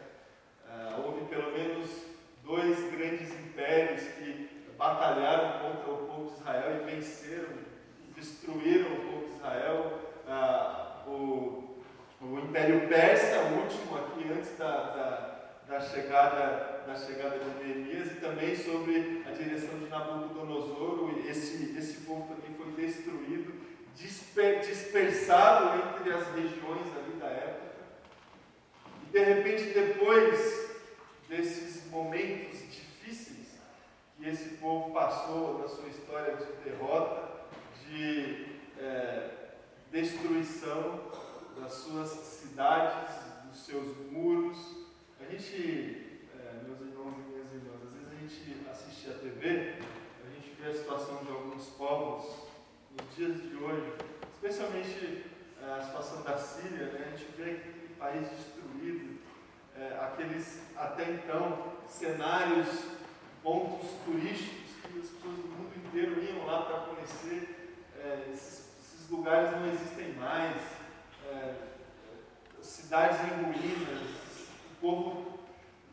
Uh, 0.70 1.02
houve 1.02 1.26
pelo 1.26 1.52
menos 1.52 2.09
dois 2.50 2.80
grandes 2.92 3.30
impérios 3.30 4.02
que 4.18 4.50
batalharam 4.76 5.60
contra 5.60 5.92
o 5.92 5.98
povo 6.08 6.32
de 6.32 6.40
Israel 6.42 6.82
e 6.82 6.92
venceram, 6.96 7.50
destruíram 8.16 8.92
o 8.92 9.02
povo 9.02 9.28
de 9.28 9.36
Israel. 9.36 10.00
Uh, 10.26 11.10
o, 11.10 11.84
o 12.22 12.40
Império 12.40 12.88
Persa, 12.88 13.40
o 13.40 13.62
último 13.62 13.98
aqui 13.98 14.32
antes 14.34 14.58
da, 14.58 14.66
da, 14.66 15.50
da 15.68 15.80
chegada, 15.80 16.84
da 16.88 16.96
chegada 16.96 17.38
de 17.38 17.64
Neemias, 17.64 18.14
e 18.14 18.16
também 18.16 18.56
sobre 18.56 19.24
a 19.28 19.32
direção 19.32 19.78
de 19.78 19.86
Nabucodonosor. 19.88 21.20
Esse, 21.30 21.78
esse 21.78 22.02
povo 22.02 22.34
também 22.34 22.58
foi 22.58 22.72
destruído, 22.84 23.54
disper, 23.96 24.62
dispersado 24.62 25.78
entre 25.78 26.14
as 26.14 26.28
regiões 26.34 26.88
ali 26.98 27.14
da 27.20 27.28
época. 27.28 27.70
E 29.08 29.12
de 29.12 29.24
repente, 29.24 29.66
depois 29.66 30.69
desses 31.30 31.90
momentos 31.92 32.60
difíceis 32.60 33.60
que 34.18 34.28
esse 34.28 34.56
povo 34.58 34.92
passou 34.92 35.60
na 35.60 35.68
sua 35.68 35.88
história 35.88 36.36
de 36.36 36.52
derrota, 36.70 37.46
de 37.88 38.48
é, 38.78 39.30
destruição 39.92 41.04
das 41.58 41.72
suas 41.72 42.10
cidades, 42.10 43.16
dos 43.48 43.60
seus 43.62 43.96
muros. 44.12 44.58
A 45.22 45.32
gente, 45.32 46.20
é, 46.36 46.64
meus 46.66 46.82
irmãos 46.82 47.14
e 47.18 47.32
minhas 47.32 47.54
irmãs, 47.54 47.84
às 47.86 47.94
vezes 47.94 48.12
a 48.12 48.16
gente 48.16 48.70
assiste 48.70 49.10
a 49.10 49.14
TV, 49.14 49.76
a 50.26 50.36
gente 50.36 50.56
vê 50.60 50.70
a 50.70 50.74
situação 50.74 51.24
de 51.24 51.32
alguns 51.32 51.66
povos 51.70 52.26
nos 52.92 53.16
dias 53.16 53.42
de 53.42 53.56
hoje, 53.56 53.94
especialmente 54.34 55.26
é, 55.62 55.74
a 55.74 55.82
situação 55.82 56.24
da 56.24 56.38
Síria, 56.38 56.88
né? 56.88 57.12
a 57.14 57.16
gente 57.16 57.32
vê 57.38 57.52
aquele 57.52 57.96
país 57.98 58.30
destruído, 58.30 59.19
é, 59.80 59.98
aqueles 60.02 60.62
até 60.76 61.12
então 61.12 61.58
cenários, 61.88 62.68
pontos 63.42 63.90
turísticos 64.06 64.72
que 64.82 65.00
as 65.00 65.08
pessoas 65.10 65.36
do 65.36 65.48
mundo 65.48 65.72
inteiro 65.78 66.22
iam 66.24 66.46
lá 66.46 66.64
para 66.64 66.80
conhecer, 66.80 67.78
é, 67.98 68.30
esses, 68.34 68.68
esses 68.82 69.10
lugares 69.10 69.52
não 69.52 69.68
existem 69.68 70.14
mais 70.14 70.56
é, 71.32 71.54
cidades 72.62 73.20
em 73.22 73.44
ruínas, 73.44 74.02
o 74.72 74.76
povo 74.82 75.40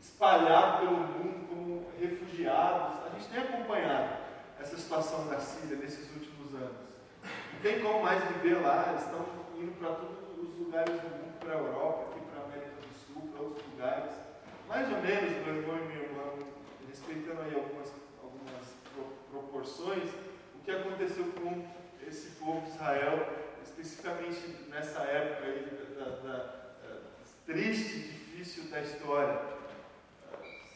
espalhado 0.01 0.79
pelo 0.79 0.97
mundo 0.97 1.47
como 1.47 1.85
refugiados. 1.99 3.05
A 3.05 3.09
gente 3.09 3.29
tem 3.29 3.39
acompanhado 3.39 4.17
essa 4.59 4.77
situação 4.77 5.27
da 5.27 5.39
Síria 5.39 5.77
nesses 5.77 6.09
últimos 6.15 6.55
anos. 6.55 6.87
Não 7.53 7.59
tem 7.61 7.81
como 7.81 8.03
mais 8.03 8.23
viver 8.23 8.61
lá, 8.61 8.95
estão 8.97 9.25
indo 9.57 9.77
para 9.79 9.95
todos 9.95 10.49
os 10.49 10.59
lugares 10.59 10.93
do 11.01 11.09
mundo, 11.09 11.39
para 11.39 11.53
a 11.53 11.57
Europa, 11.57 12.11
aqui 12.11 12.25
para 12.25 12.41
a 12.41 12.45
América 12.45 12.71
do 12.81 13.13
Sul, 13.13 13.21
para 13.26 13.26
outros 13.39 13.65
lugares. 13.71 14.11
Mais 14.67 14.91
ou 14.91 15.01
menos, 15.01 15.45
meu 15.45 15.55
irmão 15.55 15.77
e 15.77 15.87
minha 15.87 16.03
irmã, 16.03 16.23
respeitando 16.87 17.41
aí 17.41 17.53
algumas, 17.55 17.91
algumas 18.21 18.65
proporções, 19.31 20.09
o 20.55 20.63
que 20.63 20.71
aconteceu 20.71 21.25
com 21.33 21.65
esse 22.05 22.31
povo 22.31 22.61
de 22.61 22.71
Israel 22.71 23.47
especificamente 23.79 24.65
nessa 24.69 25.01
época 25.01 25.45
aí 25.45 25.65
da, 25.95 26.03
da, 26.03 26.15
da, 26.23 26.57
triste 27.45 27.95
e 27.95 28.01
difícil 28.01 28.65
da 28.65 28.81
história. 28.81 29.39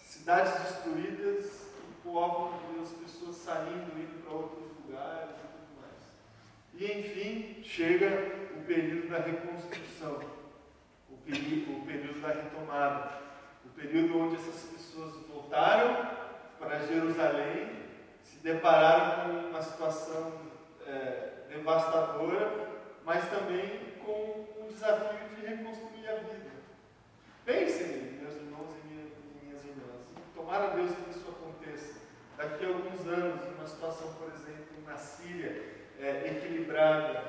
Cidades 0.03 0.53
destruídas, 0.61 1.67
o 1.89 2.03
povo, 2.03 2.81
as 2.81 2.89
pessoas 2.89 3.35
saindo, 3.37 3.97
indo 3.97 4.23
para 4.23 4.33
outros 4.33 4.69
lugares 4.85 5.31
e 5.31 5.47
tudo 5.47 5.81
mais. 5.81 5.99
E 6.75 6.99
enfim, 6.99 7.63
chega 7.63 8.07
o 8.55 8.63
período 8.65 9.09
da 9.09 9.19
reconstrução, 9.19 10.19
o 11.27 11.85
período 11.85 12.21
da 12.21 12.29
retomada, 12.29 13.11
o 13.65 13.69
período 13.69 14.19
onde 14.19 14.35
essas 14.35 14.63
pessoas 14.69 15.15
voltaram 15.27 16.07
para 16.59 16.79
Jerusalém, 16.79 17.69
se 18.23 18.37
depararam 18.37 19.41
com 19.41 19.49
uma 19.49 19.61
situação 19.61 20.33
é, 20.87 21.29
devastadora, 21.49 22.69
mas 23.05 23.27
também 23.29 23.95
com 24.03 24.47
um 24.59 24.67
desafio 24.67 25.29
de 25.35 25.45
reconstruir 25.45 26.07
a 26.07 26.15
vida. 26.15 26.51
Pensem, 27.45 27.87
meus 28.21 28.35
irmãos 28.35 28.69
e 28.83 29.45
minhas 29.45 29.63
irmãs, 29.63 30.05
tomara 30.35 30.75
Deus 30.75 30.91
que 30.91 31.09
isso 31.09 31.29
aconteça. 31.29 32.01
Daqui 32.37 32.65
a 32.65 32.69
alguns 32.69 33.07
anos, 33.07 33.41
uma 33.55 33.67
situação, 33.67 34.13
por 34.13 34.27
exemplo, 34.29 34.83
na 34.85 34.97
Síria, 34.97 35.71
é, 35.99 36.27
equilibrada, 36.27 37.23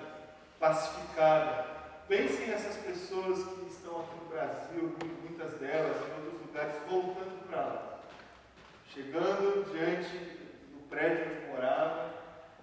pacificada. 0.59 1.72
Pensem 2.13 2.47
nessas 2.49 2.77
pessoas 2.77 3.39
que 3.43 3.69
estão 3.71 4.03
aqui 4.03 4.17
no 4.23 4.29
Brasil, 4.29 4.95
muitas 5.23 5.55
delas, 5.55 5.97
em 5.97 6.27
outros 6.27 6.43
lugares, 6.47 6.75
voltando 6.87 7.49
para 7.49 7.57
lá. 7.57 8.01
Chegando 8.87 9.65
diante 9.73 10.19
do 10.75 10.87
prédio 10.91 11.33
onde 11.33 11.47
morava, 11.47 12.11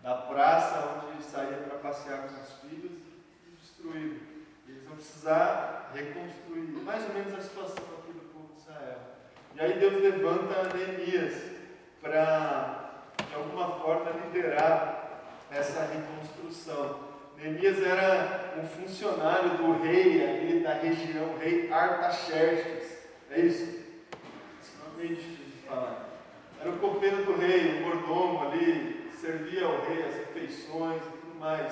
da 0.04 0.18
praça 0.18 1.02
onde 1.04 1.24
saía 1.24 1.58
para 1.68 1.80
passear 1.80 2.28
com 2.28 2.40
os 2.40 2.54
filhos 2.62 2.92
destruído. 3.60 4.22
Eles 4.68 4.84
vão 4.84 4.98
precisar 4.98 5.94
reconstruir 5.96 6.68
mais 6.86 7.08
ou 7.08 7.16
menos 7.16 7.34
a 7.34 7.42
situação 7.42 7.86
aqui 8.04 8.14
do 8.14 8.32
povo 8.32 8.54
de 8.54 8.62
Israel. 8.62 9.00
E 9.56 9.62
aí 9.62 9.80
Deus 9.80 10.00
levanta 10.00 10.78
Neemias 10.78 11.42
para, 12.00 13.02
de 13.28 13.34
alguma 13.34 13.80
forma, 13.80 14.12
liderar 14.12 15.24
essa 15.50 15.90
reconstrução. 15.92 17.09
Neemias 17.42 17.82
era 17.82 18.54
um 18.62 18.68
funcionário 18.68 19.52
do 19.52 19.82
rei 19.82 20.22
ali 20.28 20.60
da 20.60 20.74
região, 20.74 21.38
rei 21.40 21.72
Artaxerxes. 21.72 22.98
É 23.32 23.40
isso? 23.40 23.64
Esse 24.62 24.78
nome 24.78 24.96
é 24.96 25.04
meio 25.04 25.16
difícil 25.16 25.46
de 25.46 25.68
falar. 25.68 26.10
Era 26.60 26.70
o 26.70 26.80
copeiro 26.80 27.24
do 27.24 27.38
rei, 27.38 27.78
o 27.78 27.88
mordomo 27.88 28.50
ali, 28.50 29.10
servia 29.22 29.66
ao 29.66 29.86
rei 29.86 30.04
as 30.04 30.16
refeições 30.16 30.98
e 30.98 31.10
tudo 31.22 31.40
mais. 31.40 31.72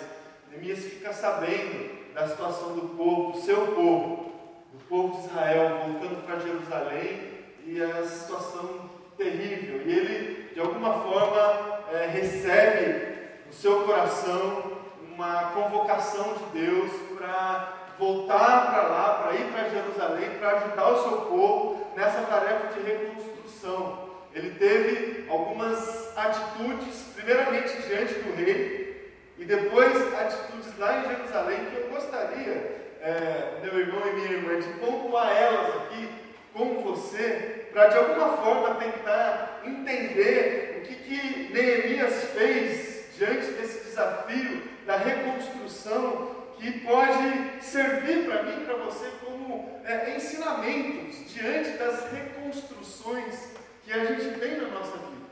Neemias 0.49 0.85
fica 0.85 1.11
sabendo 1.11 2.13
da 2.13 2.29
situação 2.29 2.73
do 2.73 2.95
povo, 2.95 3.33
do 3.33 3.41
seu 3.41 3.67
povo, 3.73 4.31
do 4.71 4.85
povo 4.87 5.19
de 5.19 5.27
Israel, 5.27 5.79
voltando 5.85 6.25
para 6.25 6.39
Jerusalém 6.39 7.19
e 7.65 7.81
a 7.81 8.05
situação 8.05 8.89
terrível. 9.17 9.81
E 9.85 9.91
ele, 9.91 10.49
de 10.53 10.61
alguma 10.61 10.93
forma, 10.93 11.83
é, 11.91 12.07
recebe 12.07 13.17
no 13.45 13.51
seu 13.51 13.83
coração 13.83 14.66
uma 15.17 15.45
convocação 15.45 16.35
de 16.35 16.59
Deus 16.59 16.91
para 17.17 17.73
voltar 17.97 18.69
para 18.69 18.83
lá, 18.83 19.13
para 19.23 19.33
ir 19.33 19.51
para 19.51 19.69
Jerusalém, 19.69 20.29
para 20.37 20.51
ajudar 20.51 20.89
o 20.91 21.01
seu 21.01 21.21
povo 21.21 21.87
nessa 21.95 22.21
tarefa 22.21 22.73
de 22.73 22.87
reconstrução. 22.87 24.09
Ele 24.31 24.51
teve 24.51 25.25
algumas 25.27 26.15
atitudes, 26.15 27.01
primeiramente 27.15 27.81
diante 27.87 28.13
do 28.13 28.35
rei, 28.35 29.11
e 29.39 29.45
depois 29.45 30.13
atitudes 30.13 30.77
lá 30.77 30.99
em 30.99 31.07
Jerusalém, 31.07 31.65
que 31.65 31.75
eu 31.77 31.89
gostaria, 31.89 32.93
é, 33.01 33.59
meu 33.63 33.79
irmão 33.79 34.03
e 34.07 34.11
minha 34.17 34.31
irmã, 34.33 34.59
de 34.59 34.67
pontuar 34.79 35.35
elas 35.35 35.77
aqui 35.77 36.09
com 36.53 36.83
você, 36.83 37.69
para 37.73 37.87
de 37.87 37.97
alguma 37.97 38.37
forma 38.37 38.75
tentar 38.75 39.61
entender 39.65 40.77
o 40.77 40.87
que, 40.87 40.95
que 40.95 41.53
Neemias 41.53 42.23
fez 42.35 43.07
diante 43.17 43.47
desse 43.53 43.83
desafio 43.83 44.66
da 44.87 44.95
reconstrução, 44.95 46.31
que 46.57 46.79
pode 46.79 47.61
servir 47.61 48.25
para 48.25 48.43
mim 48.43 48.61
e 48.61 48.65
para 48.65 48.77
você 48.77 49.11
como 49.23 49.79
é, 49.83 50.15
ensinamentos 50.15 51.31
diante 51.31 51.71
das 51.71 52.09
reconstruções 52.11 53.49
que 53.83 53.91
a 53.91 54.05
gente 54.05 54.39
tem 54.39 54.57
na 54.57 54.69
nossa 54.69 54.97
vida. 54.97 55.27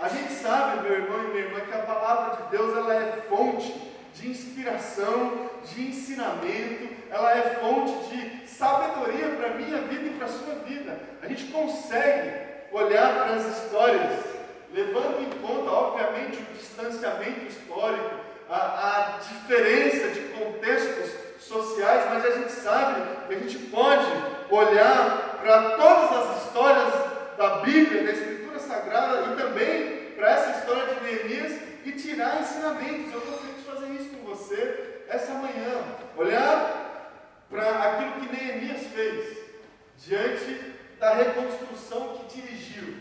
A 0.00 0.08
gente 0.08 0.32
sabe, 0.32 0.82
meu 0.82 0.94
irmão 0.94 1.24
e 1.24 1.28
minha 1.28 1.44
irmã, 1.44 1.60
que 1.60 1.74
a 1.74 1.82
palavra 1.82 2.42
de 2.42 2.56
Deus 2.56 2.76
ela 2.76 2.94
é 2.94 3.22
fonte 3.28 3.72
de 4.14 4.30
inspiração, 4.30 5.50
de 5.62 5.88
ensinamento, 5.88 6.88
ela 7.10 7.36
é 7.36 7.42
fonte 7.60 8.16
de 8.16 8.48
sabedoria 8.48 9.28
para 9.36 9.48
a 9.48 9.54
minha 9.54 9.78
vida 9.82 10.06
e 10.06 10.14
para 10.16 10.26
a 10.26 10.30
sua 10.30 10.54
vida. 10.66 10.98
A 11.22 11.28
gente 11.28 11.44
consegue 11.52 12.46
olhar 12.72 13.14
para 13.14 13.34
as 13.34 13.46
histórias, 13.46 14.24
levando 14.72 15.22
em 15.22 15.46
conta, 15.46 15.70
obviamente, 15.70 16.38
o 16.38 16.54
distanciamento 16.54 17.46
histórico, 17.46 18.25
a, 18.48 19.16
a 19.16 19.18
diferença 19.18 20.08
de 20.08 20.20
contextos 20.28 21.10
sociais, 21.40 22.04
mas 22.10 22.24
a 22.24 22.30
gente 22.38 22.52
sabe 22.52 23.26
que 23.26 23.34
a 23.34 23.38
gente 23.38 23.58
pode 23.66 24.06
olhar 24.50 25.38
para 25.40 25.70
todas 25.70 26.28
as 26.28 26.44
histórias 26.44 26.94
da 27.36 27.58
Bíblia, 27.58 28.04
da 28.04 28.12
Escritura 28.12 28.58
Sagrada 28.58 29.32
e 29.32 29.36
também 29.36 30.12
para 30.16 30.30
essa 30.30 30.58
história 30.58 30.94
de 30.94 31.00
Neemias 31.04 31.60
e 31.84 31.92
tirar 31.92 32.40
ensinamentos. 32.40 33.12
Eu 33.12 33.20
feliz 33.20 33.56
de 33.56 33.62
fazer 33.62 33.86
isso 33.92 34.10
com 34.10 34.24
você 34.24 35.02
essa 35.08 35.32
manhã. 35.34 35.84
Olhar 36.16 37.42
para 37.50 37.70
aquilo 37.70 38.12
que 38.12 38.36
Neemias 38.36 38.86
fez 38.86 39.36
diante 39.98 40.74
da 40.98 41.14
reconstrução 41.14 42.18
que 42.18 42.40
dirigiu 42.40 42.96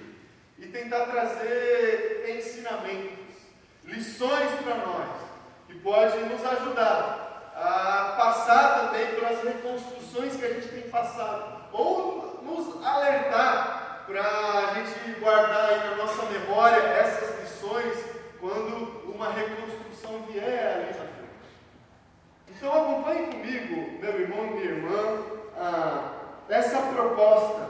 e 0.57 0.67
tentar 0.67 1.05
trazer 1.05 2.35
ensinamentos, 2.37 3.35
lições 3.85 4.51
para 4.63 4.75
nós 4.77 5.24
que 5.85 5.91
podem 5.91 6.25
nos 6.25 6.43
ajudar 6.43 7.51
a 7.55 8.15
passar 8.17 8.87
também 8.87 9.05
pelas 9.13 9.43
reconstruções 9.43 10.35
que 10.35 10.43
a 10.43 10.53
gente 10.53 10.67
tem 10.69 10.89
passado 10.89 11.61
ou 11.71 12.39
nos 12.41 12.83
alertar 12.83 14.03
para 14.07 14.21
a 14.21 14.73
gente 14.73 15.19
guardar 15.19 15.69
aí 15.69 15.89
na 15.89 15.95
nossa 15.95 16.25
memória 16.25 16.81
essas 16.81 17.39
lições 17.39 18.03
quando 18.39 19.13
uma 19.13 19.29
reconstrução 19.29 20.23
vier 20.27 20.73
ali 20.73 20.87
na 20.87 20.93
frente. 20.93 21.15
Então 22.49 22.73
acompanhe 22.73 23.27
comigo, 23.27 23.99
meu 23.99 24.21
irmão 24.21 24.45
e 24.45 24.49
minha 24.53 24.65
irmã, 24.65 25.23
ah, 25.57 26.11
essa 26.49 26.81
proposta 26.81 27.69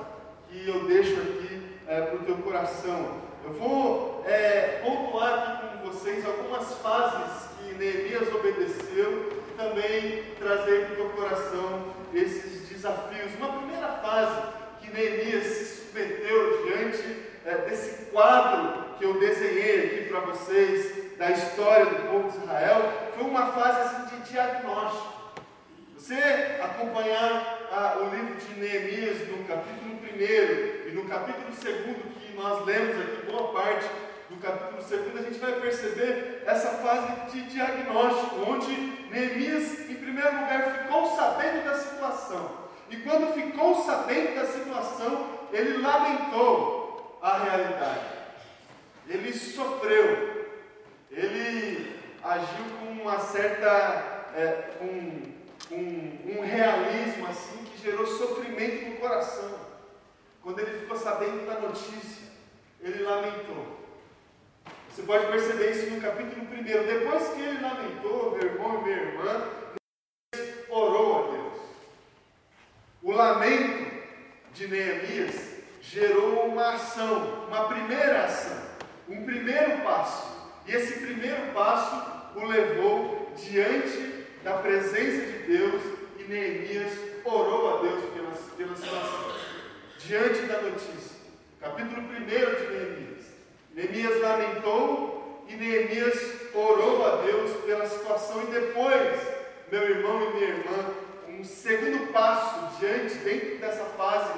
que 0.50 0.68
eu 0.68 0.86
deixo 0.88 1.20
aqui 1.20 1.80
é, 1.88 2.02
para 2.02 2.16
o 2.16 2.24
teu 2.24 2.38
coração. 2.38 3.26
Eu 3.44 3.54
vou 3.54 4.24
é, 4.26 4.82
pontuar 4.84 5.52
aqui 5.52 5.65
vocês 5.86 6.26
algumas 6.26 6.74
fases 6.80 7.48
que 7.60 7.76
Neemias 7.76 8.34
obedeceu 8.34 9.44
e 9.48 9.54
também 9.56 10.24
trazer 10.40 10.86
para 10.86 10.94
o 10.94 10.96
teu 10.96 11.10
coração 11.10 11.94
esses 12.12 12.68
desafios. 12.68 13.36
Uma 13.38 13.60
primeira 13.60 13.88
fase 13.90 14.42
que 14.82 14.92
Neemias 14.92 15.44
se 15.44 15.66
submeteu 15.66 16.66
diante 16.66 17.20
é, 17.46 17.58
desse 17.70 18.06
quadro 18.06 18.84
que 18.98 19.06
eu 19.06 19.20
desenhei 19.20 19.86
aqui 19.86 20.10
para 20.10 20.22
vocês 20.22 21.18
da 21.18 21.30
história 21.30 21.86
do 21.86 22.10
povo 22.10 22.32
de 22.32 22.38
Israel, 22.38 23.12
foi 23.16 23.24
uma 23.24 23.52
fase 23.52 23.82
assim, 23.82 24.16
de 24.16 24.32
diagnóstico. 24.32 25.14
Você 25.98 26.16
acompanhar 26.62 27.68
ah, 27.72 27.98
o 28.00 28.16
livro 28.16 28.36
de 28.36 28.60
Neemias 28.60 29.28
no 29.28 29.44
capítulo 29.46 29.96
1 29.96 30.88
e 30.88 30.92
no 30.94 31.06
capítulo 31.06 31.46
2 31.46 31.60
que 31.60 32.36
nós 32.36 32.66
lemos 32.66 33.00
aqui, 33.00 33.32
boa 33.32 33.54
parte 33.54 34.05
do 34.36 34.42
capítulo 34.42 34.84
2, 34.84 35.18
a 35.18 35.30
gente 35.30 35.40
vai 35.40 35.54
perceber 35.60 36.44
essa 36.46 36.70
fase 36.78 37.32
de 37.32 37.44
diagnóstico, 37.44 38.36
onde 38.48 38.72
Neemias, 39.10 39.90
em 39.90 39.96
primeiro 39.96 40.32
lugar, 40.32 40.80
ficou 40.80 41.16
sabendo 41.16 41.64
da 41.64 41.78
situação. 41.78 42.66
E 42.90 42.98
quando 42.98 43.34
ficou 43.34 43.84
sabendo 43.84 44.36
da 44.36 44.46
situação, 44.46 45.40
ele 45.52 45.78
lamentou 45.82 47.18
a 47.22 47.38
realidade. 47.40 48.06
Ele 49.08 49.34
sofreu. 49.34 50.46
Ele 51.10 51.96
agiu 52.24 52.66
com 52.80 53.02
uma 53.02 53.20
certa. 53.20 54.14
É, 54.36 54.74
com, 54.78 55.34
com 55.70 55.76
um 55.76 56.42
realismo 56.42 57.26
assim 57.28 57.64
que 57.64 57.82
gerou 57.82 58.06
sofrimento 58.06 58.90
no 58.90 58.96
coração. 58.98 59.56
Quando 60.44 60.60
ele 60.60 60.80
ficou 60.80 60.98
sabendo 60.98 61.46
da 61.48 61.60
notícia, 61.60 62.28
ele 62.82 63.02
lamentou. 63.02 63.85
Você 64.96 65.04
pode 65.04 65.28
perceber 65.28 65.72
isso 65.72 65.90
no 65.90 66.00
capítulo 66.00 66.48
1. 66.50 66.64
Depois 66.64 67.28
que 67.34 67.42
ele 67.42 67.62
lamentou, 67.62 68.32
meu 68.32 68.48
irmão 68.50 68.80
e 68.80 68.84
minha 68.86 68.96
irmã, 68.96 69.50
orou 70.70 71.18
a 71.18 71.32
Deus. 71.34 71.60
O 73.04 73.12
lamento 73.12 73.92
de 74.54 74.68
Neemias 74.70 75.36
gerou 75.82 76.46
uma 76.46 76.76
ação, 76.76 77.46
uma 77.46 77.68
primeira 77.68 78.24
ação, 78.24 78.58
um 79.10 79.26
primeiro 79.26 79.82
passo. 79.82 80.34
E 80.66 80.72
esse 80.72 81.02
primeiro 81.02 81.52
passo 81.54 82.40
o 82.40 82.46
levou 82.46 83.34
diante 83.36 84.26
da 84.46 84.60
presença 84.60 85.26
de 85.26 85.40
Deus 85.40 85.82
e 86.20 86.24
Neemias 86.24 86.94
orou 87.26 87.80
a 87.80 87.82
Deus 87.82 88.02
pela, 88.14 88.32
pela 88.32 88.76
situação. 88.78 89.36
Diante 90.00 90.44
da 90.44 90.62
notícia. 90.62 91.18
Capítulo 91.60 92.02
1 92.02 92.14
de 92.14 92.20
Neemias. 92.22 93.15
Neemias 93.76 94.22
lamentou 94.22 95.44
e 95.50 95.54
Neemias 95.54 96.18
orou 96.54 97.06
a 97.06 97.18
Deus 97.24 97.52
pela 97.66 97.86
situação 97.86 98.44
e 98.44 98.46
depois, 98.46 99.20
meu 99.70 99.84
irmão 99.84 100.24
e 100.24 100.34
minha 100.34 100.48
irmã, 100.48 100.94
um 101.28 101.44
segundo 101.44 102.14
passo 102.14 102.80
diante, 102.80 103.16
dentro 103.16 103.58
dessa 103.58 103.84
fase 103.98 104.32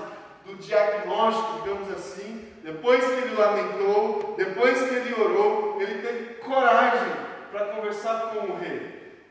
do 0.44 0.56
diagnóstico, 0.56 1.62
digamos 1.62 1.92
assim, 1.92 2.52
depois 2.64 3.06
que 3.06 3.12
ele 3.12 3.36
lamentou, 3.36 4.34
depois 4.36 4.80
que 4.80 4.96
ele 4.96 5.22
orou, 5.22 5.80
ele 5.80 6.02
teve 6.02 6.34
coragem 6.36 7.14
para 7.52 7.66
conversar 7.68 8.32
com 8.32 8.40
o 8.40 8.58
rei. 8.58 9.22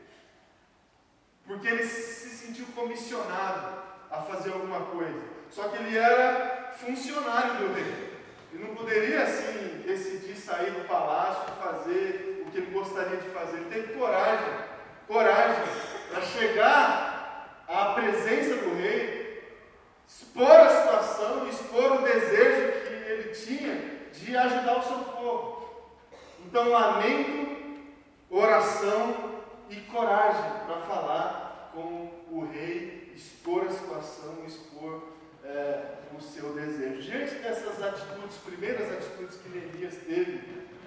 Porque 1.45 1.67
ele 1.67 1.83
se 1.85 2.29
sentiu 2.29 2.65
comissionado 2.73 3.77
a 4.09 4.21
fazer 4.21 4.53
alguma 4.53 4.85
coisa. 4.85 5.19
Só 5.49 5.67
que 5.67 5.83
ele 5.83 5.97
era 5.97 6.71
funcionário 6.77 7.55
do 7.55 7.73
rei. 7.73 8.16
Ele 8.57 8.69
não 8.69 8.75
poderia 8.75 9.21
assim 9.21 9.83
decidir 9.85 10.35
sair 10.35 10.71
do 10.71 10.87
palácio 10.87 11.53
fazer 11.61 12.43
o 12.43 12.49
que 12.49 12.57
ele 12.57 12.71
gostaria 12.71 13.17
de 13.17 13.29
fazer. 13.29 13.57
Ele 13.57 13.69
teve 13.69 13.93
coragem, 13.93 14.53
coragem 15.07 15.63
para 16.09 16.21
chegar 16.23 17.63
à 17.67 17.93
presença 17.93 18.55
do 18.55 18.75
rei, 18.75 19.61
expor 20.07 20.49
a 20.49 20.69
situação, 20.69 21.47
expor 21.47 21.91
o 21.93 22.01
desejo 22.01 22.71
que 22.81 23.11
ele 23.11 23.29
tinha 23.35 23.75
de 24.11 24.35
ajudar 24.35 24.79
o 24.79 24.83
seu 24.83 24.97
povo. 24.97 25.91
Então, 26.43 26.69
lamento, 26.69 27.83
oração 28.27 29.35
e 29.69 29.75
coragem 29.81 30.51
para 30.65 30.81
falar 30.87 31.71
com 31.75 32.09
o 32.31 32.49
rei, 32.51 33.13
expor 33.15 33.67
a 33.67 33.69
situação, 33.69 34.43
expor 34.47 35.03
é, 35.43 35.96
o 36.17 36.21
seu 36.21 36.53
desejo. 36.53 37.01
Diante 37.01 37.35
dessas 37.35 37.81
atitudes, 37.81 38.37
primeiras 38.37 38.91
atitudes 38.91 39.37
que 39.37 39.49
Neemias 39.49 39.95
teve, 40.05 40.37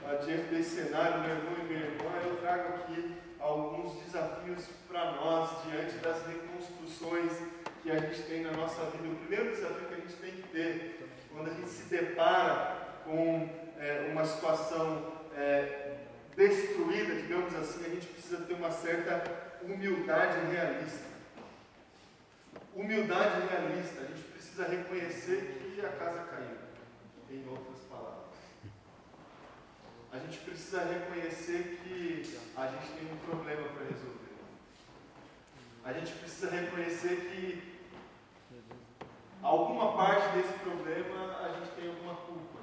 uh, 0.05 0.25
diante 0.25 0.45
desse 0.55 0.83
cenário, 0.83 1.21
meu 1.21 1.31
irmão 1.31 1.55
e 1.61 1.65
minha 1.65 1.87
irmã, 1.87 2.11
eu 2.25 2.37
trago 2.37 2.75
aqui 2.75 3.15
alguns 3.39 4.03
desafios 4.05 4.65
para 4.89 5.13
nós 5.13 5.51
diante 5.65 5.97
das 5.99 6.27
reconstruções 6.27 7.33
que 7.83 7.91
a 7.91 7.99
gente 7.99 8.23
tem 8.23 8.43
na 8.43 8.53
nossa 8.53 8.85
vida. 8.87 9.09
O 9.09 9.17
primeiro 9.17 9.51
desafio 9.53 9.89
que 9.89 9.95
a 9.95 9.97
gente 9.97 10.15
tem 10.15 10.33
que 10.33 10.49
ter 10.49 11.09
quando 11.33 11.51
a 11.51 11.55
gente 11.55 11.69
se 11.69 11.85
depara 11.85 12.77
com 13.05 13.49
é, 13.79 14.09
uma 14.13 14.25
situação 14.25 15.13
é, 15.37 15.97
destruída, 16.37 17.15
digamos 17.15 17.55
assim, 17.55 17.87
a 17.87 17.89
gente 17.89 18.07
precisa 18.09 18.39
ter 18.39 18.55
uma 18.55 18.71
certa 18.71 19.23
humildade 19.63 20.39
realista. 20.53 21.09
Humildade 22.75 23.47
realista. 23.49 24.03
A 24.03 24.07
gente 24.07 24.30
precisa 24.61 24.69
reconhecer 24.69 25.75
que 25.75 25.81
a 25.81 25.89
casa 25.89 26.25
caiu, 26.25 26.59
em 27.31 27.49
outras 27.49 27.79
palavras. 27.89 28.37
A 30.13 30.19
gente 30.19 30.39
precisa 30.39 30.85
reconhecer 30.85 31.81
que 31.83 32.39
a 32.57 32.67
gente 32.67 32.93
tem 32.93 33.13
um 33.13 33.17
problema 33.19 33.69
para 33.69 33.85
resolver. 33.85 34.21
A 35.83 35.93
gente 35.95 36.13
precisa 36.13 36.51
reconhecer 36.51 37.17
que 37.31 37.81
alguma 39.43 39.97
parte 39.97 40.37
desse 40.37 40.53
problema 40.59 41.39
a 41.39 41.59
gente 41.59 41.71
tem 41.77 41.89
alguma 41.89 42.17
culpa. 42.17 42.61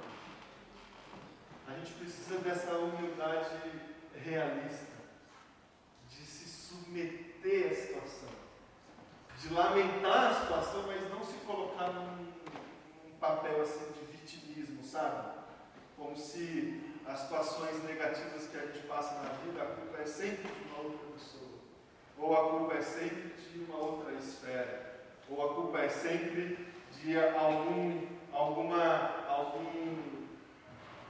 A 1.66 1.72
gente 1.78 1.92
precisa 1.94 2.38
dessa 2.38 2.76
humildade 2.76 3.72
realista, 4.24 4.94
de 6.08 6.24
se 6.24 6.48
submeter 6.48 7.72
à 7.72 7.74
situação, 7.74 8.37
de 9.40 9.54
lamentar 9.54 10.30
a 10.30 10.34
situação, 10.34 10.84
mas 10.86 11.08
não 11.10 11.24
se 11.24 11.34
colocar 11.46 11.92
num, 11.92 12.26
num 13.06 13.18
papel 13.20 13.62
assim 13.62 13.92
de 13.92 14.16
vitimismo, 14.16 14.82
sabe? 14.82 15.38
Como 15.96 16.16
se 16.16 16.98
as 17.06 17.20
situações 17.20 17.82
negativas 17.84 18.48
que 18.48 18.56
a 18.56 18.66
gente 18.66 18.80
passa 18.86 19.14
na 19.14 19.30
vida, 19.44 19.62
a 19.62 19.66
culpa 19.66 20.02
é 20.02 20.06
sempre 20.06 20.48
de 20.52 20.68
uma 20.68 20.82
outra 20.82 21.06
pessoa, 21.14 21.50
ou 22.18 22.36
a 22.36 22.50
culpa 22.50 22.74
é 22.74 22.82
sempre 22.82 23.34
de 23.52 23.64
uma 23.64 23.78
outra 23.78 24.12
esfera, 24.14 25.00
ou 25.30 25.44
a 25.44 25.54
culpa 25.54 25.78
é 25.78 25.88
sempre 25.88 26.68
de 27.00 27.18
algum, 27.18 28.06
alguma, 28.32 29.24
algum 29.28 29.98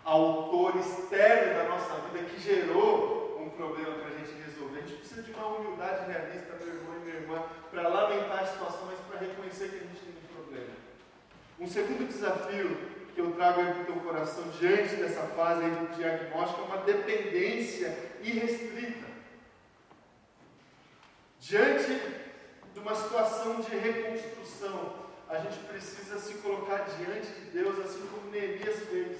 autor 0.05 0.77
externo 0.77 1.55
da 1.55 1.69
nossa 1.69 1.95
vida 2.01 2.25
que 2.29 2.41
gerou 2.41 3.41
um 3.41 3.51
problema 3.51 3.97
para 3.97 4.09
a 4.09 4.19
gente 4.19 4.33
resolver. 4.45 4.79
A 4.79 4.81
gente 4.83 4.99
precisa 4.99 5.23
de 5.23 5.33
uma 5.33 5.47
humildade 5.47 6.11
realista, 6.11 6.57
minha 6.57 6.78
irmã, 7.18 7.42
para 7.70 7.88
lamentar 7.88 8.42
a 8.42 8.46
situação, 8.46 8.87
mas 8.87 8.98
para 9.09 9.26
reconhecer 9.26 9.68
que 9.68 9.76
a 9.76 9.81
gente 9.81 10.00
tem 10.00 10.14
um 10.14 10.35
problema. 10.35 10.70
Um 11.61 11.66
segundo 11.66 12.09
desafio 12.09 12.76
que 13.14 13.20
eu 13.20 13.33
trago 13.33 13.61
aí 13.61 13.72
para 13.72 13.83
o 13.83 13.87
teu 13.87 13.96
coração 13.96 14.44
diante 14.59 14.96
dessa 14.96 15.22
fase 15.22 15.64
aí 15.64 15.70
do 15.70 15.96
diagnóstico 15.96 16.61
é 16.61 16.64
uma 16.64 16.85
dependência 16.85 18.12
irrestrita. 18.22 19.09
Diante 21.40 22.00
de 22.72 22.78
uma 22.78 22.94
situação 22.94 23.61
de 23.61 23.76
reconstrução, 23.76 25.09
a 25.28 25.38
gente 25.38 25.59
precisa 25.61 26.18
se 26.18 26.35
colocar 26.35 26.87
diante 26.96 27.26
de 27.26 27.50
Deus, 27.50 27.78
assim 27.81 28.07
como 28.07 28.31
Neemias 28.31 28.78
fez. 28.85 29.18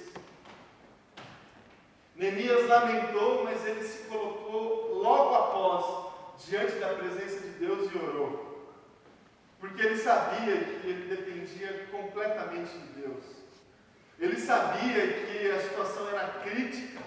Neemias 2.15 2.67
lamentou, 2.67 3.43
mas 3.43 3.65
ele 3.65 3.83
se 3.83 4.03
colocou 4.03 4.95
logo 5.01 5.35
após 5.35 6.08
diante 6.47 6.73
da 6.79 6.89
presença 6.89 7.39
de 7.41 7.49
Deus 7.59 7.91
e 7.91 7.97
orou. 7.97 8.49
Porque 9.59 9.81
ele 9.81 9.97
sabia 9.97 10.55
que 10.55 10.87
ele 10.87 11.15
dependia 11.15 11.87
completamente 11.91 12.71
de 12.71 13.01
Deus. 13.01 13.23
Ele 14.17 14.39
sabia 14.39 15.07
que 15.07 15.51
a 15.51 15.61
situação 15.61 16.09
era 16.09 16.27
crítica. 16.43 16.99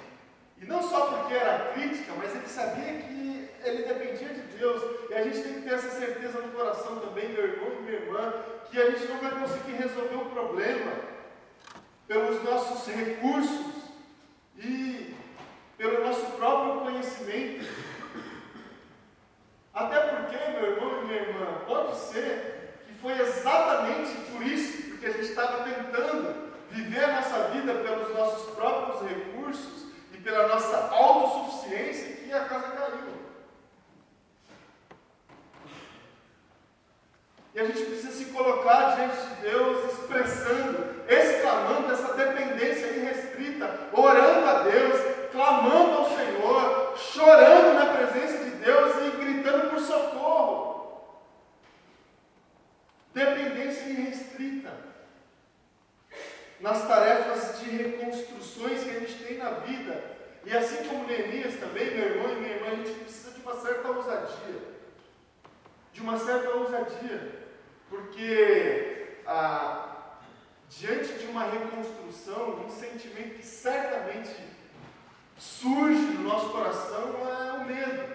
E 0.61 0.67
não 0.67 0.83
só 0.83 1.07
porque 1.07 1.35
era 1.35 1.73
crítica, 1.73 2.13
mas 2.17 2.35
ele 2.35 2.47
sabia 2.47 3.03
que 3.03 3.49
ele 3.65 3.83
dependia 3.85 4.29
de 4.29 4.43
Deus. 4.59 4.83
E 5.11 5.15
a 5.15 5.23
gente 5.25 5.43
tem 5.43 5.55
que 5.55 5.63
ter 5.63 5.75
essa 5.75 5.91
certeza 5.91 6.41
no 6.41 6.53
coração 6.53 7.01
também, 7.01 7.31
meu 7.31 7.45
irmão 7.45 7.73
e 7.79 7.83
minha 7.83 7.99
irmã, 8.01 8.35
que 8.71 8.81
a 8.81 8.91
gente 8.91 9.07
não 9.07 9.19
vai 9.19 9.31
conseguir 9.31 9.73
resolver 9.73 10.17
o 10.17 10.31
problema 10.31 10.93
pelos 12.07 12.43
nossos 12.43 12.87
recursos 12.95 13.67
e 14.59 15.15
pelo 15.77 16.07
nosso 16.07 16.33
próprio 16.33 16.83
conhecimento. 16.83 17.92
Até 19.75 20.01
porque, 20.01 20.37
meu 20.37 20.73
irmão 20.73 21.03
e 21.03 21.07
minha 21.07 21.23
irmã, 21.23 21.47
pode 21.67 21.97
ser 21.97 22.83
que 22.87 22.93
foi 22.95 23.19
exatamente 23.19 24.13
por 24.31 24.43
isso, 24.43 24.91
porque 24.91 25.07
a 25.07 25.13
gente 25.13 25.29
estava 25.31 25.65
tentando 25.65 26.53
viver 26.71 27.05
a 27.05 27.17
nossa 27.17 27.49
vida 27.49 27.75
pelos 27.75 28.15
nossos 28.15 28.55
próprios 28.55 29.09
recursos 29.09 29.87
e 30.13 30.19
pela 30.19 30.49
nossa 30.49 30.77
autossuficiência, 30.91 32.17
que 32.17 32.33
a 32.33 32.45
casa 32.45 32.69
caiu. 32.69 33.13
E 37.55 37.61
a 37.61 37.65
gente 37.65 37.83
precisa 37.83 38.13
se 38.13 38.27
colocar 38.27 38.97
diante 38.97 39.17
de 39.17 39.35
Deus, 39.43 39.93
expressando, 39.93 40.87
exclamando 41.09 41.93
essa 41.93 42.15
dependência 42.15 42.87
irrestrita, 42.87 43.71
orando 43.93 44.49
a 44.49 44.63
Deus, 44.63 45.01
clamando 45.31 45.99
ao 45.99 46.17
Senhor, 46.17 46.95
chorando 46.97 47.75
na 47.75 47.87
presença 47.93 48.45
de 48.45 48.51
Deus 48.53 48.97
e 48.97 49.23
gritando 49.43 49.71
por 49.71 49.81
socorro. 49.81 51.13
Dependência 53.13 53.91
irrestrita. 53.91 54.73
Nas 56.61 56.87
tarefas 56.87 57.61
de 57.61 57.71
reconstruções 57.71 58.85
que 58.85 58.91
a 58.91 59.01
gente 59.01 59.15
tem 59.25 59.39
na 59.39 59.51
vida. 59.51 60.13
E 60.45 60.57
assim 60.57 60.85
como 60.89 61.07
Neemias 61.07 61.57
também, 61.57 61.95
meu 61.95 62.07
irmão 62.07 62.33
e 62.33 62.37
minha 62.37 62.55
irmã, 62.55 62.69
a 62.69 62.77
gente 62.77 62.99
precisa 63.01 63.33
de 63.33 63.41
uma 63.41 63.55
certa 63.61 63.89
ousadia. 63.89 64.63
De 65.93 66.01
uma 66.01 66.19
certa 66.19 66.51
ousadia. 66.51 67.43
Porque 67.91 69.19
ah, 69.27 70.17
diante 70.69 71.13
de 71.15 71.27
uma 71.27 71.45
reconstrução, 71.45 72.65
um 72.65 72.71
sentimento 72.71 73.37
que 73.37 73.47
certamente 73.47 74.35
surge 75.37 76.01
no 76.15 76.23
nosso 76.23 76.51
coração 76.51 77.15
é 77.29 77.53
o 77.53 77.65
medo. 77.65 78.12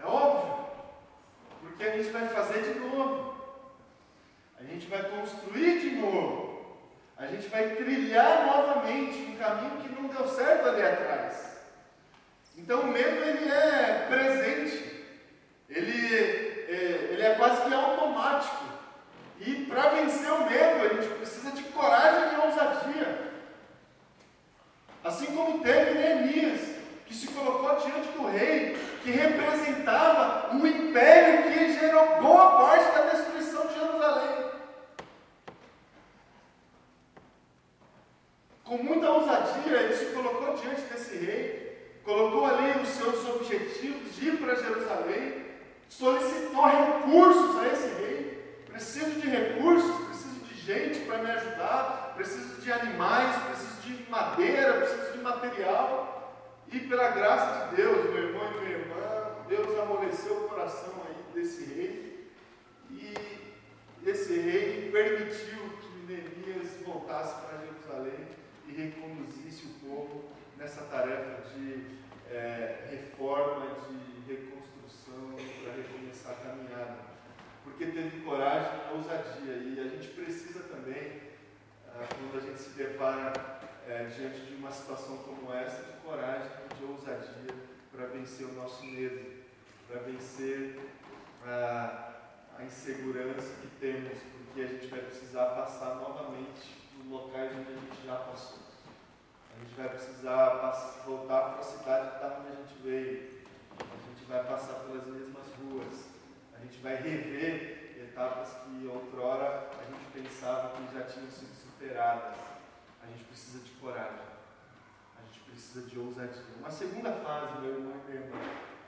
É 0.00 0.06
óbvio. 0.06 0.66
Porque 1.60 1.84
a 1.84 1.96
gente 1.96 2.10
vai 2.10 2.28
fazer 2.28 2.62
de 2.62 2.78
novo. 2.78 3.34
A 4.58 4.64
gente 4.64 4.86
vai 4.86 5.02
construir 5.10 5.80
de 5.80 5.90
novo. 5.96 6.48
A 7.16 7.26
gente 7.26 7.48
vai 7.48 7.70
trilhar 7.76 8.46
novamente 8.46 9.18
um 9.22 9.36
caminho 9.36 9.80
que 9.82 9.88
não 9.88 10.08
deu 10.08 10.28
certo 10.28 10.68
ali 10.68 10.82
atrás. 10.82 11.58
Então 12.56 12.82
o 12.82 12.86
medo 12.88 13.22
ele 13.24 13.50
é 13.50 14.06
presente. 14.08 15.06
Ele 15.68 16.14
é, 16.14 17.08
ele 17.12 17.22
é 17.22 17.34
quase 17.34 17.62
que 17.62 17.74
automático. 17.74 18.64
E 19.40 19.66
para 19.66 19.90
vencer 19.90 20.32
o 20.32 20.48
medo, 20.48 20.84
a 20.84 20.94
gente 20.94 21.14
precisa 21.14 21.52
de 21.52 21.62
coragem 21.64 22.34
e 22.34 22.46
ousadia. 22.46 23.32
Assim 25.04 25.26
como 25.26 25.62
teve 25.62 25.94
Neemias, 25.94 26.76
que 27.06 27.14
se 27.14 27.28
colocou 27.28 27.76
diante 27.76 28.08
do 28.12 28.26
rei, 28.26 28.76
que 29.08 29.12
representava 29.12 30.54
o 30.54 30.66
império 30.66 31.44
que 31.44 31.72
gerou 31.72 32.20
boa 32.20 32.58
parte 32.58 32.94
da 32.94 33.10
destruição 33.10 33.66
de 33.66 33.74
Jerusalém. 33.74 34.50
Com 38.64 38.76
muita 38.76 39.10
ousadia, 39.10 39.78
ele 39.78 39.94
se 39.94 40.12
colocou 40.12 40.54
diante 40.56 40.82
desse 40.82 41.16
rei, 41.16 42.00
colocou 42.04 42.44
ali 42.44 42.82
os 42.82 42.88
seus 42.88 43.26
objetivos 43.30 44.14
de 44.14 44.28
ir 44.28 44.36
para 44.36 44.56
Jerusalém, 44.56 45.46
solicitou 45.88 46.66
recursos 46.66 47.58
a 47.60 47.66
esse 47.66 47.88
rei. 48.02 48.62
Preciso 48.66 49.12
de 49.12 49.26
recursos, 49.26 50.06
preciso 50.06 50.40
de 50.40 50.54
gente 50.54 51.06
para 51.06 51.18
me 51.18 51.30
ajudar, 51.30 52.12
preciso 52.14 52.60
de 52.60 52.70
animais, 52.70 53.36
preciso 53.44 53.80
de 53.80 54.10
madeira, 54.10 54.74
preciso 54.74 55.12
de 55.12 55.18
material. 55.20 56.17
E 56.70 56.80
pela 56.80 57.10
graça 57.10 57.68
de 57.68 57.76
Deus, 57.76 58.10
meu 58.10 58.24
irmão 58.24 58.52
e 58.52 58.60
minha 58.60 58.78
irmã, 58.78 59.36
Deus 59.48 59.78
amoleceu 59.78 60.44
o 60.44 60.48
coração 60.48 61.02
aí 61.06 61.16
desse 61.34 61.64
rei. 61.64 62.30
E 62.90 63.14
esse 64.06 64.38
rei 64.38 64.90
permitiu 64.92 65.70
que 65.80 66.12
Neemias 66.12 66.76
voltasse 66.84 67.46
para 67.46 67.64
Jerusalém 67.64 68.28
e 68.66 68.72
reconduzisse 68.72 69.66
o 69.66 69.86
povo 69.86 70.24
nessa 70.58 70.82
tarefa 70.82 71.42
de 71.54 71.86
é, 72.30 72.88
reforma, 72.90 73.66
de 73.88 74.32
reconstrução, 74.34 75.36
para 75.62 75.72
recomeçar 75.72 76.32
a 76.32 76.48
caminhada. 76.48 76.98
Porque 77.64 77.86
teve 77.86 78.20
coragem 78.20 78.72
e 78.90 78.96
ousadia. 78.96 79.54
E 79.54 79.80
a 79.80 79.88
gente 79.88 80.08
precisa 80.08 80.60
também, 80.60 81.12
quando 81.94 82.38
a 82.38 82.40
gente 82.40 82.58
se 82.58 82.70
depara 82.70 83.32
é, 83.88 84.04
diante 84.04 84.40
de 84.40 84.54
uma 84.54 84.70
situação 84.70 85.18
como 85.18 85.52
essa, 85.52 85.82
de 85.82 85.92
coragem, 86.00 86.50
de 86.78 86.84
ousadia 86.84 87.54
para 87.90 88.06
vencer 88.06 88.46
o 88.46 88.52
nosso 88.52 88.84
medo, 88.84 89.44
para 89.88 90.00
vencer 90.02 90.78
a, 91.44 92.14
a 92.58 92.62
insegurança 92.64 93.54
que 93.60 93.68
temos, 93.80 94.18
porque 94.44 94.60
a 94.60 94.66
gente 94.66 94.86
vai 94.88 95.00
precisar 95.00 95.46
passar 95.46 95.96
novamente 95.96 96.76
nos 96.96 97.10
locais 97.10 97.52
onde 97.52 97.72
a 97.72 97.74
gente 97.74 98.06
já 98.06 98.16
passou. 98.16 98.58
A 99.56 99.64
gente 99.64 99.74
vai 99.74 99.88
precisar 99.88 100.50
passar, 100.60 101.02
voltar 101.04 101.40
para 101.40 101.60
a 101.60 101.62
cidade 101.62 102.08
que 102.10 102.14
está 102.14 102.38
onde 102.38 102.52
a 102.52 102.54
gente 102.56 102.82
veio. 102.82 103.38
A 103.80 104.08
gente 104.08 104.24
vai 104.28 104.44
passar 104.44 104.74
pelas 104.74 105.06
mesmas 105.06 105.46
ruas. 105.60 106.08
A 106.54 106.60
gente 106.60 106.78
vai 106.80 106.94
rever 106.94 107.78
etapas 108.00 108.50
que 108.62 108.86
outrora 108.86 109.70
a 109.78 109.84
gente 109.84 110.04
pensava 110.12 110.76
que 110.76 110.94
já 110.94 111.04
tinham 111.04 111.30
sido 111.30 111.67
superadas. 111.78 112.34
A 113.02 113.06
gente 113.06 113.24
precisa 113.24 113.60
de 113.60 113.70
coragem. 113.72 114.26
A 115.16 115.22
gente 115.26 115.40
precisa 115.48 115.86
de 115.86 115.98
ousadia. 115.98 116.42
Uma 116.58 116.70
segunda 116.70 117.12
fase, 117.12 117.60
meu 117.60 117.74
irmão 117.76 117.94
e 117.94 118.10
minha 118.10 118.24
irmã, 118.24 118.40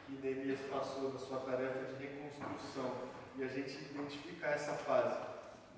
que 0.07 0.13
Neemias 0.15 0.59
passou 0.69 1.13
na 1.13 1.19
sua 1.19 1.39
tarefa 1.41 1.95
de 1.95 2.05
reconstrução. 2.05 3.09
E 3.37 3.45
a 3.45 3.47
gente 3.47 3.79
identifica 3.93 4.49
essa 4.49 4.73
fase 4.73 5.17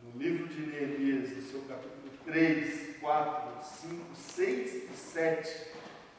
no 0.02 0.18
livro 0.18 0.48
de 0.48 0.66
Neemias, 0.66 1.36
no 1.36 1.42
seu 1.42 1.60
capítulo 1.62 2.10
3, 2.24 2.96
4, 2.98 3.62
5, 3.62 4.14
6 4.14 4.90
e 4.90 4.96
7, 4.96 5.72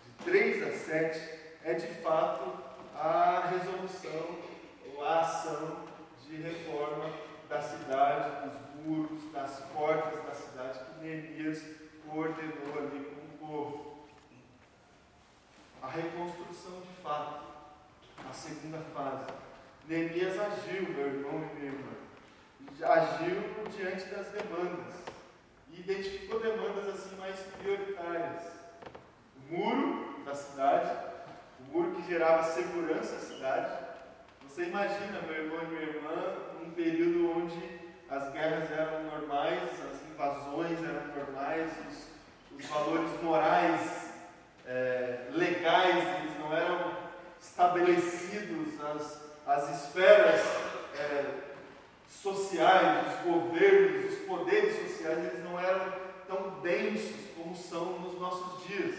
de 0.05 0.25
3 0.25 0.63
a 0.63 0.71
7, 0.71 1.39
é 1.63 1.73
de 1.73 1.87
fato 2.01 2.63
a 2.95 3.47
resolução 3.47 4.37
ou 4.85 5.03
a 5.03 5.21
ação 5.21 5.85
de 6.25 6.35
reforma 6.35 7.11
da 7.49 7.61
cidade, 7.61 8.47
dos 8.47 8.62
muros, 8.83 9.31
das 9.31 9.59
portas 9.73 10.23
da 10.23 10.33
cidade 10.33 10.79
que 10.79 11.05
Neemias 11.05 11.63
ordenou 12.07 12.77
ali 12.77 13.05
com 13.05 13.45
o 13.45 13.47
povo. 13.47 14.07
A 15.81 15.87
reconstrução 15.87 16.81
de 16.81 17.01
fato, 17.01 17.43
a 18.29 18.33
segunda 18.33 18.79
fase. 18.93 19.33
Neemias 19.87 20.39
agiu, 20.39 20.89
meu 20.89 21.07
irmão 21.07 21.49
e 21.51 21.55
minha 21.55 21.71
irmã, 21.73 21.91
agiu 22.81 23.41
diante 23.75 24.05
das 24.05 24.27
demandas 24.29 24.95
e 25.71 25.79
identificou 25.79 26.39
demandas 26.39 26.87
assim 26.87 27.15
mais 27.17 27.39
prioritárias. 27.39 28.43
O 29.37 29.53
muro 29.53 30.23
da 30.23 30.33
cidade, 30.33 30.91
o 31.59 31.73
muro 31.73 31.95
que 31.95 32.07
gerava 32.07 32.43
segurança 32.43 33.15
à 33.15 33.19
cidade. 33.19 33.83
Você 34.47 34.63
imagina, 34.65 35.21
meu 35.21 35.35
irmão 35.35 35.63
e 35.63 35.67
minha 35.67 35.81
irmã, 35.81 36.37
um 36.63 36.71
período 36.71 37.37
onde 37.37 37.82
as 38.15 38.31
guerras 38.31 38.71
eram 38.71 39.03
normais, 39.05 39.63
as 39.63 40.11
invasões 40.11 40.77
eram 40.83 41.07
normais, 41.15 41.71
os, 41.89 42.59
os 42.59 42.65
valores 42.69 43.09
morais, 43.23 44.11
é, 44.67 45.29
legais, 45.31 45.97
eles 46.19 46.39
não 46.39 46.55
eram 46.55 46.91
estabelecidos, 47.41 48.79
as, 48.79 49.19
as 49.47 49.83
esferas 49.83 50.41
é, 50.95 51.25
sociais, 52.07 53.07
os 53.07 53.31
governos, 53.31 54.13
os 54.13 54.19
poderes 54.19 54.91
sociais, 54.91 55.17
eles 55.17 55.43
não 55.43 55.59
eram 55.59 55.93
tão 56.27 56.61
densos 56.61 57.15
como 57.35 57.55
são 57.55 57.99
nos 57.99 58.19
nossos 58.19 58.63
dias. 58.67 58.95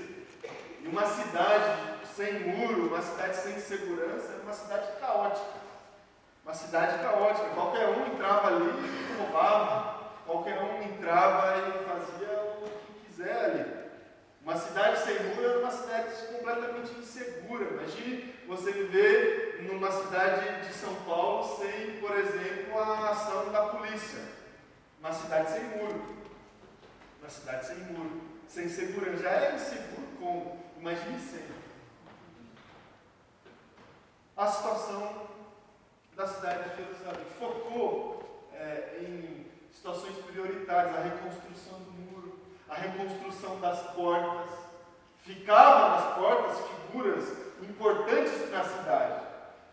E 0.82 0.88
uma 0.88 1.06
cidade 1.06 2.00
sem 2.16 2.40
muro, 2.40 2.88
uma 2.88 3.00
cidade 3.00 3.36
sem 3.36 3.60
segurança, 3.60 4.32
era 4.32 4.42
uma 4.42 4.52
cidade 4.52 4.98
caótica. 4.98 5.63
Uma 6.44 6.54
cidade 6.54 7.02
caótica. 7.02 7.48
Qualquer 7.50 7.88
um 7.88 8.06
entrava 8.06 8.48
ali 8.48 8.66
e 8.66 9.16
roubava. 9.18 9.94
Qualquer 10.26 10.62
um 10.62 10.82
entrava 10.82 11.58
e 11.58 11.84
fazia 11.84 12.28
o 12.62 12.68
que 12.68 13.06
quiser 13.06 13.44
ali. 13.44 13.84
Uma 14.42 14.56
cidade 14.56 15.00
muro 15.34 15.48
era 15.48 15.58
uma 15.60 15.70
cidade 15.70 16.26
completamente 16.26 16.98
insegura. 16.98 17.64
Imagine 17.64 18.34
você 18.46 18.72
viver 18.72 19.66
numa 19.66 19.90
cidade 19.90 20.66
de 20.66 20.74
São 20.74 20.94
Paulo 21.06 21.56
sem, 21.56 21.98
por 21.98 22.14
exemplo, 22.16 22.78
a 22.78 23.10
ação 23.10 23.50
da 23.50 23.62
polícia. 23.68 24.20
Uma 25.00 25.12
cidade 25.12 25.50
sem 25.50 25.64
muro. 25.64 26.16
Uma 27.20 27.30
cidade 27.30 27.66
sem 27.66 27.76
muro. 27.76 28.20
Sem 28.46 28.68
segurança. 28.68 29.22
Já 29.22 29.30
é 29.30 29.54
inseguro 29.54 30.06
como? 30.18 30.64
Imagine 30.78 31.18
sem. 31.18 31.54
A 34.36 34.46
situação 34.46 35.33
da 36.16 36.26
cidade 36.26 36.70
de 36.70 36.76
Jerusalém 36.76 37.26
focou 37.38 38.48
é, 38.52 38.98
em 39.00 39.46
situações 39.72 40.16
prioritárias, 40.30 40.96
a 40.96 41.02
reconstrução 41.02 41.78
do 41.80 41.90
muro, 41.90 42.38
a 42.68 42.74
reconstrução 42.74 43.60
das 43.60 43.80
portas. 43.92 44.50
Ficavam 45.22 45.88
nas 45.90 46.14
portas 46.14 46.58
figuras 46.66 47.24
importantes 47.62 48.48
para 48.48 48.60
a 48.60 48.64
cidade, 48.64 49.20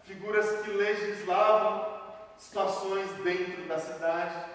figuras 0.04 0.62
que 0.62 0.72
legislavam 0.72 2.00
situações 2.38 3.10
dentro 3.24 3.64
da 3.68 3.78
cidade, 3.78 4.46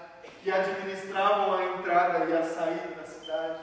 que 0.43 0.51
administravam 0.51 1.55
a 1.55 1.65
entrada 1.65 2.25
e 2.25 2.37
a 2.37 2.43
saída 2.45 2.95
da 2.97 3.05
cidade. 3.05 3.61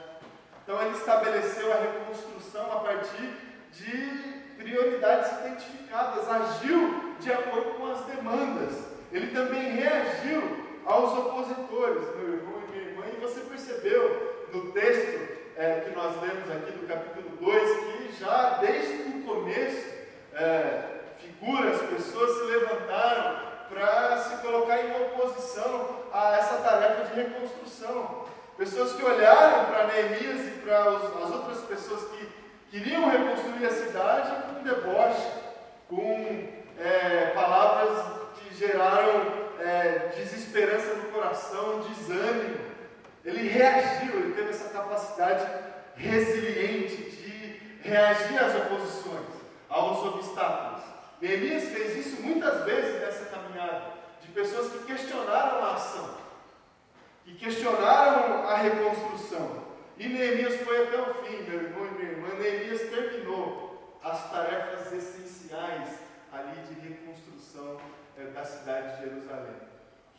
Então 0.62 0.80
ele 0.80 0.96
estabeleceu 0.96 1.72
a 1.72 1.76
reconstrução 1.76 2.72
a 2.72 2.80
partir 2.80 3.36
de 3.72 4.44
prioridades 4.56 5.32
identificadas, 5.40 6.28
agiu 6.28 7.03
de 7.20 7.32
acordo 7.32 7.74
com 7.74 7.90
as 7.90 8.04
demandas. 8.04 8.72
Ele 9.12 9.28
também 9.28 9.72
reagiu 9.72 10.42
aos 10.84 11.18
opositores, 11.18 12.16
meu 12.16 12.34
irmão 12.34 12.62
e 12.66 12.70
minha 12.70 12.90
irmã, 12.90 13.04
e 13.12 13.20
você 13.20 13.40
percebeu 13.40 14.46
no 14.52 14.72
texto 14.72 15.34
é, 15.56 15.80
que 15.80 15.94
nós 15.94 16.20
lemos 16.20 16.50
aqui 16.50 16.72
do 16.72 16.86
capítulo 16.86 17.28
2 17.40 17.78
que 17.78 18.16
já 18.20 18.58
desde 18.60 19.10
o 19.10 19.22
começo 19.22 19.94
é, 20.34 20.82
figuras, 21.18 21.80
pessoas 21.82 22.38
se 22.38 22.44
levantaram 22.44 23.54
para 23.68 24.18
se 24.18 24.36
colocar 24.38 24.80
em 24.80 24.90
oposição 25.02 26.04
a 26.12 26.36
essa 26.36 26.56
tarefa 26.56 27.04
de 27.04 27.20
reconstrução. 27.20 28.24
Pessoas 28.56 28.92
que 28.92 29.04
olharam 29.04 29.64
para 29.66 29.86
Neemias 29.88 30.46
e 30.46 30.50
para 30.62 30.78
as 30.78 31.30
outras 31.32 31.60
pessoas 31.62 32.04
que 32.10 32.28
queriam 32.70 33.08
reconstruir 33.08 33.66
a 33.66 33.70
cidade 33.70 34.30
com 34.46 34.62
deboche, 34.62 35.28
com 35.88 36.63
é, 36.78 37.32
palavras 37.34 38.04
que 38.38 38.54
geraram 38.54 39.44
é, 39.58 40.12
desesperança 40.16 40.94
no 40.94 41.12
coração, 41.12 41.80
desânimo. 41.80 42.58
Ele 43.24 43.48
reagiu, 43.48 44.14
ele 44.14 44.34
teve 44.34 44.50
essa 44.50 44.68
capacidade 44.70 45.46
resiliente 45.96 46.96
de 46.96 47.78
reagir 47.82 48.38
às 48.38 48.54
oposições, 48.54 49.26
aos 49.68 50.14
obstáculos. 50.14 50.84
Neemias 51.20 51.64
fez 51.64 52.06
isso 52.06 52.22
muitas 52.22 52.64
vezes 52.64 53.00
nessa 53.00 53.26
caminhada, 53.26 53.94
de 54.20 54.28
pessoas 54.28 54.72
que 54.72 54.84
questionaram 54.84 55.64
a 55.64 55.74
ação, 55.74 56.16
que 57.24 57.34
questionaram 57.34 58.46
a 58.46 58.56
reconstrução. 58.56 59.64
E 59.96 60.08
Neemias 60.08 60.60
foi 60.62 60.82
até 60.82 61.00
o 61.00 61.14
fim, 61.14 61.42
meu 61.44 61.62
irmão 61.62 61.86
e 61.86 61.90
minha 61.92 62.10
irmã. 62.10 62.28
Neemias 62.38 62.80
terminou 62.90 63.98
as 64.02 64.30
tarefas 64.30 64.92
essenciais 64.92 66.03
ali 66.34 66.60
de 66.68 66.88
reconstrução 66.88 67.78
é, 68.18 68.24
da 68.26 68.44
cidade 68.44 68.96
de 68.96 69.08
Jerusalém. 69.08 69.54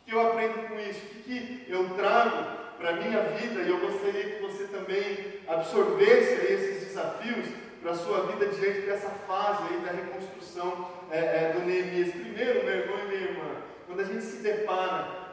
O 0.00 0.04
que 0.04 0.14
eu 0.14 0.20
aprendo 0.20 0.68
com 0.68 0.78
isso? 0.80 1.00
O 1.04 1.22
que, 1.22 1.66
eu 1.68 1.90
trago 1.96 2.76
para 2.78 2.90
a 2.90 2.92
minha 2.94 3.22
vida? 3.22 3.62
E 3.62 3.68
eu 3.68 3.80
gostaria 3.80 4.36
que 4.36 4.42
você 4.42 4.64
também 4.64 5.40
absorvesse 5.46 6.52
esses 6.52 6.84
desafios 6.88 7.46
para 7.82 7.90
a 7.92 7.96
sua 7.96 8.26
vida 8.26 8.46
diante 8.46 8.80
dessa 8.82 9.10
fase 9.10 9.62
aí 9.72 9.80
da 9.80 9.92
reconstrução 9.92 10.90
é, 11.10 11.18
é, 11.18 11.52
do 11.52 11.66
Neemias. 11.66 12.10
Primeiro, 12.12 12.64
meu 12.64 12.74
irmão 12.74 12.98
e 12.98 13.08
minha 13.08 13.20
irmã, 13.20 13.56
quando 13.86 14.00
a 14.00 14.04
gente 14.04 14.22
se 14.22 14.42
depara 14.42 15.26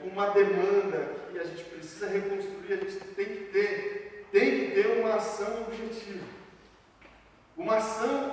com 0.00 0.08
uma 0.08 0.30
demanda 0.30 1.14
que 1.30 1.38
a 1.38 1.44
gente 1.44 1.64
precisa 1.64 2.08
reconstruir, 2.08 2.72
a 2.72 2.76
gente 2.76 2.98
tem 2.98 3.26
que 3.26 3.44
ter, 3.52 4.26
tem 4.32 4.60
que 4.60 4.70
ter 4.72 4.98
uma 5.00 5.14
ação 5.14 5.62
objetiva. 5.62 6.39
Uma 7.56 7.76
ação 7.76 8.30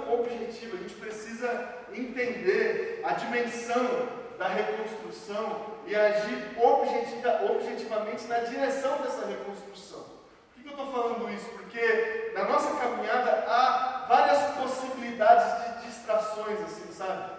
entender 1.99 3.01
a 3.03 3.13
dimensão 3.13 4.10
da 4.38 4.47
reconstrução 4.47 5.77
e 5.86 5.95
agir 5.95 6.58
objetiva, 6.58 7.41
objetivamente 7.51 8.25
na 8.25 8.39
direção 8.39 9.01
dessa 9.01 9.25
reconstrução. 9.25 10.06
Por 10.53 10.62
que 10.62 10.67
eu 10.67 10.71
estou 10.71 10.91
falando 10.91 11.30
isso? 11.34 11.49
Porque 11.49 12.32
na 12.36 12.45
nossa 12.45 12.75
caminhada 12.80 13.45
há 13.47 14.06
várias 14.08 14.56
possibilidades 14.56 15.82
de 15.82 15.88
distrações, 15.88 16.60
assim, 16.62 16.91
sabe? 16.91 17.38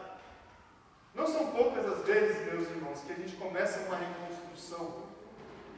Não 1.15 1.27
são 1.27 1.47
poucas 1.53 1.85
as 1.87 2.05
vezes, 2.05 2.53
meus 2.53 2.69
irmãos, 2.69 3.01
que 3.01 3.13
a 3.13 3.17
gente 3.17 3.37
começa 3.37 3.81
uma 3.81 3.97
reconstrução 3.97 5.09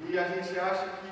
e 0.08 0.18
a 0.18 0.24
gente 0.28 0.58
acha 0.58 0.86
que 0.86 1.10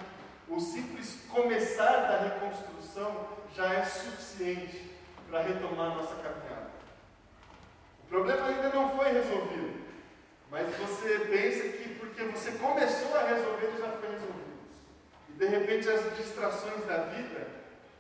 o 0.48 0.60
simples 0.60 1.18
começar 1.28 2.08
da 2.08 2.18
reconstrução 2.20 3.28
já 3.54 3.74
é 3.74 3.84
suficiente 3.84 4.90
para 5.28 5.42
retomar 5.42 5.94
nossa 5.96 6.14
caminhada. 6.16 6.70
O 8.04 8.06
problema 8.08 8.46
ainda 8.46 8.70
não 8.70 8.96
foi 8.96 9.12
resolvido, 9.12 9.84
mas 10.50 10.74
você 10.76 11.18
pensa 11.30 11.68
que 11.76 11.94
porque 11.96 12.24
você 12.24 12.52
começou 12.52 13.16
a 13.16 13.24
resolver, 13.24 13.66
ele 13.66 13.78
já 13.78 13.92
foi 13.92 14.10
resolvido. 14.10 14.38
E 15.28 15.32
de 15.32 15.46
repente 15.46 15.88
as 15.90 16.16
distrações 16.16 16.84
da 16.86 17.04
vida 17.04 17.46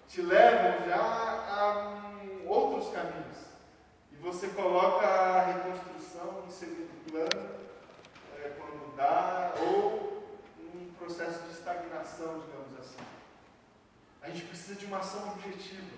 te 0.08 0.22
levam 0.22 0.88
já 0.88 0.96
a 0.96 2.00
um, 2.22 2.48
outros 2.48 2.90
caminhos. 2.92 3.36
E 4.10 4.16
você 4.16 4.48
coloca 4.48 5.06
a 5.06 5.44
reconstrução 5.44 6.44
em 6.46 6.50
segundo 6.50 7.10
plano, 7.10 7.50
é, 8.42 8.52
quando 8.58 8.96
dá, 8.96 9.52
ou 9.60 10.17
processo 11.08 11.42
de 11.44 11.52
estagnação, 11.52 12.40
digamos 12.40 12.78
assim. 12.78 12.98
A 14.20 14.28
gente 14.28 14.44
precisa 14.44 14.74
de 14.74 14.84
uma 14.84 14.98
ação 14.98 15.32
objetiva. 15.32 15.96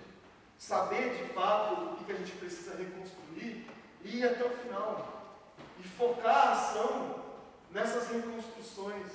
Saber 0.56 1.16
de 1.16 1.32
fato 1.32 1.74
o 1.82 2.04
que 2.04 2.12
a 2.12 2.14
gente 2.14 2.30
precisa 2.32 2.76
reconstruir 2.76 3.68
e 4.04 4.18
ir 4.18 4.24
até 4.24 4.44
o 4.44 4.50
final. 4.50 5.34
E 5.80 5.82
focar 5.82 6.36
a 6.36 6.52
ação 6.52 7.24
nessas 7.72 8.08
reconstruções. 8.08 9.10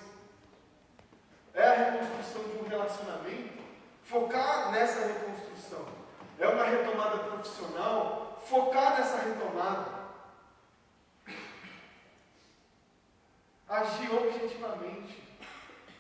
É 1.54 1.66
a 1.66 1.92
reconstrução 1.92 2.44
de 2.44 2.58
um 2.58 2.68
relacionamento, 2.68 3.64
focar 4.04 4.72
nessa 4.74 5.00
reconstrução. 5.08 5.86
É 6.38 6.48
uma 6.50 6.66
retomada 6.66 7.20
profissional, 7.20 8.44
focar 8.46 9.00
nessa 9.00 9.18
retomada. 9.20 9.96
Agir 13.70 14.14
objetivamente, 14.14 15.25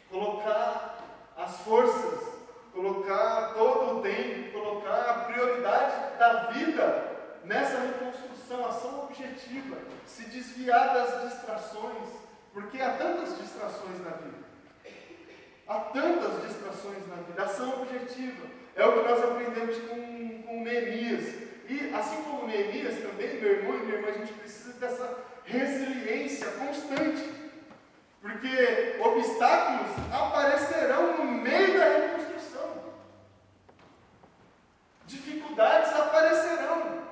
colocar 0.09 0.97
as 1.37 1.57
forças, 1.61 2.35
colocar 2.73 3.53
todo 3.53 3.97
o 3.97 4.01
tempo, 4.01 4.51
colocar 4.51 5.09
a 5.09 5.13
prioridade 5.25 6.17
da 6.17 6.33
vida 6.51 7.15
nessa 7.43 7.79
reconstrução, 7.79 8.65
ação 8.65 9.05
objetiva, 9.05 9.77
se 10.05 10.23
desviar 10.25 10.93
das 10.93 11.31
distrações, 11.31 12.09
porque 12.53 12.81
há 12.81 12.93
tantas 12.93 13.37
distrações 13.37 13.99
na 14.03 14.11
vida. 14.11 14.45
Há 15.67 15.79
tantas 15.79 16.43
distrações 16.47 17.07
na 17.07 17.15
vida. 17.15 17.43
Ação 17.43 17.81
objetiva. 17.81 18.45
É 18.75 18.85
o 18.85 18.93
que 18.93 19.09
nós 19.09 19.23
aprendemos 19.23 19.77
com, 19.89 20.43
com 20.43 20.63
Neemias. 20.63 21.33
E 21.67 21.91
assim 21.93 22.21
como 22.23 22.47
Neemias 22.47 23.01
também, 23.01 23.41
meu 23.41 23.51
irmão 23.51 23.75
e 23.75 23.79
minha 23.79 23.95
irmã, 23.95 24.09
a 24.09 24.17
gente 24.19 24.33
precisa 24.33 24.73
dessa 24.73 25.17
resiliência 25.43 26.47
constante. 26.51 27.44
Porque 28.25 28.95
obstáculos 28.99 29.91
aparecerão 30.11 31.17
no 31.17 31.25
meio 31.25 31.77
da 31.77 31.85
reconstrução. 31.85 32.71
Dificuldades 35.05 35.93
aparecerão. 35.93 37.03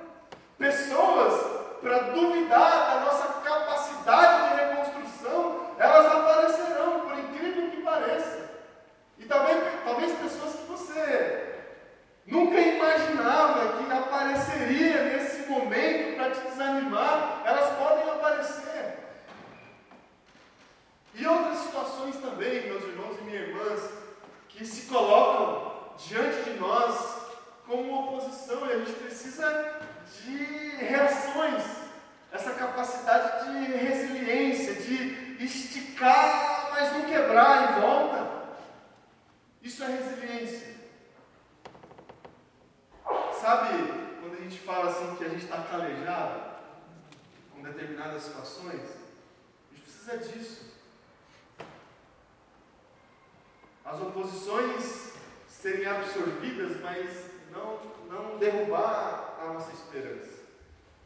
Pessoas 0.58 1.78
para 1.80 1.98
duvidar 2.10 2.86
da 2.88 3.00
nossa 3.04 3.28
capacidade 3.44 4.48
de 4.48 4.60
reconstrução, 4.60 5.74
elas 5.78 6.06
aparecerão, 6.06 7.00
por 7.02 7.16
incrível 7.16 7.70
que 7.70 7.82
pareça. 7.82 8.50
E 9.16 9.24
talvez, 9.24 9.62
talvez 9.84 10.12
pessoas 10.18 10.56
que 10.56 10.66
você 10.66 11.64
nunca 12.26 12.58
imaginava 12.58 13.78
que 13.78 13.92
apareceria 13.92 15.04
nesse 15.04 15.48
momento 15.48 16.16
para 16.16 16.30
te 16.32 16.40
desanimar, 16.40 17.42
elas 17.44 17.70
podem 17.78 18.10
aparecer. 18.10 18.73
E 21.14 21.26
outras 21.26 21.58
situações 21.58 22.16
também, 22.16 22.66
meus 22.66 22.82
irmãos 22.82 23.18
e 23.20 23.24
minhas 23.24 23.48
irmãs, 23.48 23.90
que 24.48 24.66
se 24.66 24.86
colocam 24.86 25.94
diante 25.96 26.50
de 26.50 26.58
nós 26.58 27.24
como 27.66 28.16
oposição 28.16 28.66
e 28.66 28.72
a 28.72 28.78
gente 28.78 28.92
precisa 28.92 29.80
de 30.22 30.36
reações, 30.76 31.62
essa 32.32 32.52
capacidade 32.54 33.44
de 33.44 33.72
resiliência, 33.76 34.74
de 34.74 35.44
esticar, 35.44 36.70
mas 36.72 36.92
não 36.92 37.02
quebrar 37.02 37.78
e 37.78 37.80
volta. 37.80 38.44
Isso 39.62 39.84
é 39.84 39.86
resiliência. 39.86 40.74
Sabe 43.40 43.68
quando 44.20 44.36
a 44.38 44.42
gente 44.42 44.58
fala 44.58 44.90
assim 44.90 45.16
que 45.16 45.24
a 45.24 45.28
gente 45.28 45.44
está 45.44 45.62
calejado 45.62 46.40
com 47.54 47.62
determinadas 47.62 48.22
situações? 48.22 48.80
A 49.70 49.74
gente 49.74 49.82
precisa 49.82 50.18
disso. 50.18 50.73
As 53.84 54.00
oposições 54.00 55.12
serem 55.46 55.86
absorvidas, 55.86 56.80
mas 56.80 57.30
não, 57.52 57.80
não 58.08 58.38
derrubar 58.38 59.38
a 59.40 59.52
nossa 59.52 59.72
esperança, 59.72 60.44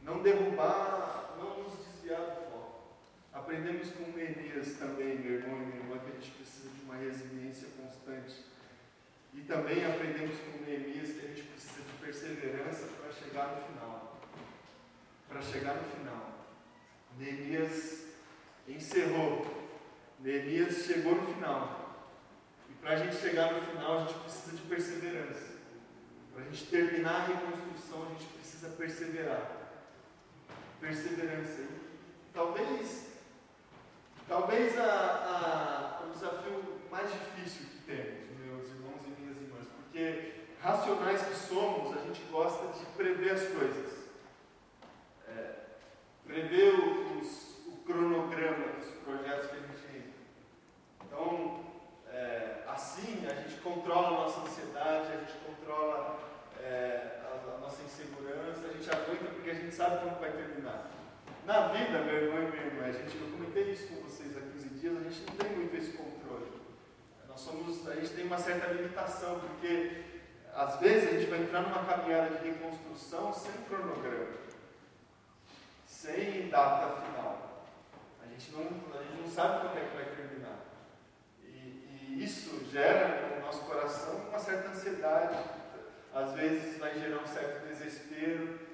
não 0.02 0.22
derrubar, 0.22 1.34
não 1.38 1.62
nos 1.62 1.72
desviar 1.84 2.20
do 2.20 2.50
foco. 2.50 2.82
Aprendemos 3.32 3.90
com 3.90 4.12
Neemias 4.16 4.74
também, 4.78 5.18
meu 5.18 5.40
irmão 5.40 5.56
e 5.58 5.66
minha 5.66 5.78
irmã, 5.78 5.98
que 5.98 6.10
a 6.10 6.20
gente 6.20 6.30
precisa 6.30 6.68
de 6.70 6.82
uma 6.82 6.94
resiliência 6.96 7.68
constante. 7.76 8.44
E 9.34 9.40
também 9.40 9.84
aprendemos 9.84 10.36
com 10.38 10.64
Neemias 10.64 11.10
que 11.10 11.24
a 11.24 11.28
gente 11.28 11.42
precisa 11.42 11.82
de 11.82 11.92
perseverança 12.00 12.86
para 13.00 13.12
chegar 13.12 13.56
no 13.56 13.62
final. 13.72 14.20
Para 15.28 15.42
chegar 15.42 15.74
no 15.74 15.84
final. 15.84 16.46
Neemias 17.18 18.06
encerrou. 18.68 19.68
Neemias 20.20 20.84
chegou 20.84 21.14
no 21.16 21.34
final. 21.34 21.88
Para 22.80 22.90
a 22.92 22.96
gente 22.96 23.16
chegar 23.16 23.52
no 23.52 23.60
final, 23.62 23.98
a 23.98 24.00
gente 24.00 24.14
precisa 24.20 24.56
de 24.56 24.62
perseverança. 24.62 25.58
Para 26.34 26.42
a 26.42 26.46
gente 26.46 26.66
terminar 26.66 27.14
a 27.14 27.26
reconstrução, 27.26 28.06
a 28.06 28.08
gente 28.10 28.26
precisa 28.26 28.68
perseverar. 28.68 29.50
Perseverança. 30.80 31.62
E 31.62 32.32
talvez, 32.32 33.06
talvez 34.28 34.78
a, 34.78 36.00
a, 36.02 36.06
o 36.06 36.10
desafio 36.10 36.78
mais 36.90 37.10
difícil 37.12 37.66
que 37.66 37.78
temos, 37.82 38.38
meus 38.38 38.68
irmãos 38.68 39.00
e 39.04 39.20
minhas 39.20 39.36
irmãs, 39.36 39.66
porque 39.76 40.38
racionais 40.60 41.22
que 41.22 41.34
somos, 41.34 41.96
a 41.96 42.00
gente 42.02 42.22
gosta 42.30 42.66
de 42.78 42.84
prever 42.96 43.32
as 43.32 43.42
coisas. 43.48 43.98
É, 45.28 45.54
prever 46.26 46.74
os, 46.74 47.58
o 47.66 47.76
cronograma 47.84 48.68
dos 48.78 48.90
projetos 49.04 49.50
que 49.50 49.56
a 49.56 49.60
gente 49.60 49.96
entra. 49.96 50.12
Então, 51.04 51.64
é, 52.10 52.64
assim, 52.68 53.26
a 53.26 53.34
gente 53.34 53.60
controla 53.60 54.08
a 54.08 54.10
nossa 54.10 54.40
ansiedade, 54.40 55.12
a 55.12 55.16
gente 55.18 55.34
controla 55.44 56.18
é, 56.60 57.20
a, 57.24 57.54
a, 57.54 57.58
nossa 57.58 57.82
insegurança, 57.82 58.66
a 58.66 58.72
gente 58.72 58.90
aguenta 58.90 59.32
porque 59.34 59.50
a 59.50 59.55
gente 59.55 59.74
sabe 59.74 60.05
como 60.05 60.20
vai 60.20 60.32
terminar. 60.32 60.90
Na 61.49 61.68
vida, 61.68 62.01
meu 62.01 62.14
irmão 62.14 62.42
e 62.42 62.51
minha 62.51 62.66
irmã, 62.66 62.84
a 62.84 62.92
gente, 62.92 63.16
eu 63.16 63.26
comentei 63.30 63.72
isso 63.72 63.88
com 63.88 64.03
vocês 64.03 64.36
há 64.36 64.40
15 64.40 64.68
dias, 64.68 64.94
a 64.99 65.01
gente 65.01 65.20
não 65.22 65.34
tem 65.34 65.57
muito 65.57 65.74
esse 65.76 65.92
controle. 65.92 66.44
Nós 67.26 67.40
somos, 67.40 67.88
a 67.88 67.94
gente 67.94 68.11
tem 68.11 68.26
uma 68.26 68.36
certa 68.36 68.70
limitação, 68.70 69.40
porque 69.40 70.05
às 70.55 70.78
vezes 70.78 71.09
a 71.09 71.12
gente 71.12 71.30
vai 71.30 71.40
entrar 71.40 71.62
numa 71.62 71.86
caminhada 71.86 72.36
de 72.36 72.51
reconstrução 72.51 73.32
sem 73.32 73.51
cronograma, 73.66 74.36
sem 75.86 76.51
data 76.51 77.01
final. 77.01 77.64
A 78.22 78.26
gente 78.26 78.53
não, 78.53 78.64
a 79.01 79.03
gente 79.05 79.22
não 79.22 79.30
sabe 79.30 79.68
como 79.68 79.78
é 79.78 79.84
que 79.88 79.96
vai 79.96 80.05
terminar. 80.05 80.59
E, 81.42 81.49
e 82.11 82.24
isso 82.24 82.62
gera 82.70 83.36
no 83.36 83.46
nosso 83.46 83.62
coração 83.62 84.28
uma 84.28 84.38
certa 84.38 84.68
ansiedade, 84.68 85.34
às 86.12 86.34
vezes 86.34 86.76
vai 86.76 86.92
gerar 86.99 87.22
um 87.22 87.26
certo 87.26 87.66
desespero. 87.66 88.67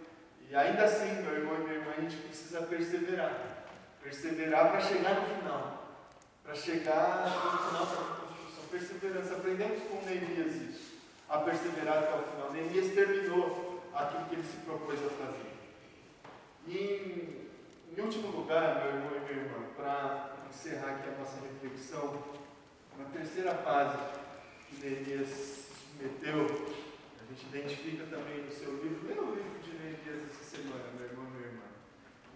E 0.51 0.55
ainda 0.55 0.84
assim, 0.84 1.22
meu 1.22 1.34
irmão 1.34 1.55
e 1.57 1.59
minha 1.64 1.74
irmã, 1.74 1.92
a 1.97 2.01
gente 2.01 2.16
precisa 2.16 2.62
perseverar. 2.62 3.66
Perseverar 4.03 4.70
para 4.70 4.80
chegar 4.80 5.20
no 5.20 5.36
final. 5.36 5.99
Para 6.42 6.55
chegar 6.55 7.24
no 7.24 7.59
final 7.68 7.86
da 7.86 7.97
construção. 7.97 8.64
Perseverança. 8.70 9.34
Aprendemos 9.34 9.82
com 9.84 10.05
Neemias 10.05 10.57
isso. 10.57 10.95
A 11.28 11.38
perseverar 11.38 11.99
até 11.99 12.14
o 12.14 12.22
final. 12.22 12.53
Neemias 12.53 12.95
terminou 12.95 13.82
aquilo 13.95 14.24
que 14.26 14.34
ele 14.34 14.45
se 14.45 14.57
propôs 14.59 15.01
a 15.05 15.09
fazer. 15.11 15.55
E 16.66 17.45
em 17.97 18.01
último 18.01 18.28
lugar, 18.28 18.82
meu 18.82 18.95
irmão 18.95 19.12
e 19.16 19.20
minha 19.20 19.45
irmã, 19.45 19.66
para 19.76 20.30
encerrar 20.51 20.97
aqui 20.97 21.09
a 21.09 21.18
nossa 21.18 21.38
reflexão, 21.40 22.24
na 22.99 23.05
terceira 23.07 23.55
fase 23.55 23.99
que 24.68 24.84
Neemias 24.84 25.28
se 25.28 25.70
submeteu 25.74 26.84
A 27.25 27.33
gente 27.33 27.47
identifica 27.47 28.05
também 28.05 28.45
no 28.45 28.53
seu 28.53 28.83
livro, 28.83 29.09
lê 29.09 29.14
o 29.14 29.35
livro 29.35 29.59
de 29.62 29.72
Neemias 29.72 30.31
essa 30.31 30.57
semana, 30.57 30.85
meu 30.97 31.09
irmão 31.09 31.25
e 31.25 31.37
minha 31.37 31.47
irmã. 31.49 31.64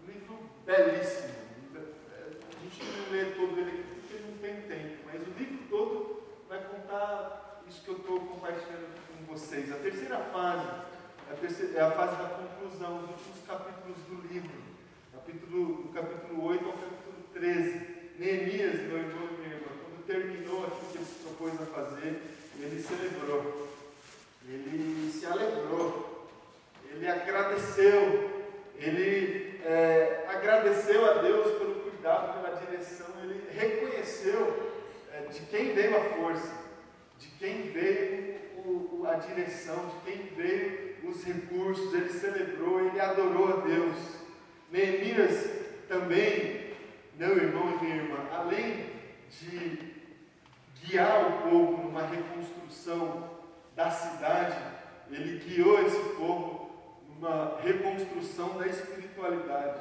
Um 0.03 0.11
livro 0.11 0.39
belíssimo. 0.65 1.35
A 1.77 2.63
gente 2.63 2.83
não 2.85 3.13
lê 3.13 3.25
todo 3.37 3.61
ele 3.61 3.71
aqui 3.71 4.01
porque 4.01 4.25
não 4.25 4.39
tem 4.39 4.63
tempo, 4.63 5.05
mas 5.07 5.23
o 5.23 5.31
livro 5.39 5.59
todo 5.69 6.23
vai 6.49 6.63
contar 6.65 7.63
isso 7.69 7.83
que 7.83 7.89
eu 7.89 7.97
estou 7.99 8.21
compartilhando 8.21 8.89
com 9.07 9.33
vocês. 9.33 9.71
A 9.71 9.77
terceira 9.77 10.19
fase 10.19 10.89
a 11.31 11.35
terceira, 11.35 11.79
é 11.79 11.83
a 11.83 11.91
fase 11.91 12.17
da 12.17 12.25
conclusão, 12.25 13.05
os 13.05 13.11
últimos 13.11 13.47
capítulos 13.47 13.99
do 14.09 14.33
livro. 14.33 14.57
Capítulo, 15.13 15.83
do 15.83 15.89
capítulo 15.93 16.43
8 16.43 16.65
ao 16.65 16.73
capítulo 16.73 17.17
13. 17.35 17.87
Neemias, 18.19 18.81
meu 18.89 18.97
irmão 18.97 19.29
e 19.29 19.37
minha 19.37 19.55
irmã, 19.57 19.69
quando 19.69 20.07
terminou 20.07 20.65
aquilo 20.65 20.91
que 20.91 20.97
ele 20.97 21.05
se 21.05 21.23
propôs 21.23 21.53
a 21.61 21.67
fazer, 21.67 22.23
ele 22.59 22.81
celebrou, 22.81 23.69
ele 24.49 25.11
se 25.13 25.27
alegrou, 25.27 26.27
ele 26.91 27.07
agradeceu, 27.07 28.47
ele 28.77 29.61
é, 29.65 30.25
agradeceu 30.29 31.05
a 31.11 31.15
Deus 31.23 31.59
pelo 31.59 31.75
cuidado, 31.77 32.41
pela 32.41 32.57
direção, 32.57 33.07
ele 33.23 33.43
reconheceu 33.51 34.73
é, 35.13 35.27
de 35.27 35.41
quem 35.43 35.75
veio 35.75 35.97
a 35.97 36.05
força, 36.17 36.55
de 37.19 37.29
quem 37.39 37.71
veio 37.73 38.39
o, 38.65 39.05
a 39.07 39.15
direção, 39.15 39.91
de 39.91 40.11
quem 40.11 40.27
veio 40.35 40.97
os 41.05 41.23
recursos, 41.25 41.93
ele 41.93 42.13
celebrou, 42.13 42.81
ele 42.87 43.01
adorou 43.01 43.49
a 43.49 43.57
Deus. 43.61 43.97
Neemias 44.71 45.49
também, 45.89 46.75
meu 47.17 47.37
irmão 47.37 47.77
e 47.77 47.85
minha 47.85 47.97
irmã, 47.97 48.29
além 48.33 48.87
de 49.31 49.95
guiar 50.83 51.27
o 51.27 51.51
povo 51.51 51.83
numa 51.83 52.07
reconstrução 52.07 53.28
da 53.79 53.93
cidade, 53.93 54.59
ele 55.09 55.39
guiou 55.39 55.81
esse 55.87 56.01
povo 56.17 56.69
numa 57.09 57.61
reconstrução 57.63 58.59
da 58.59 58.67
espiritualidade. 58.67 59.79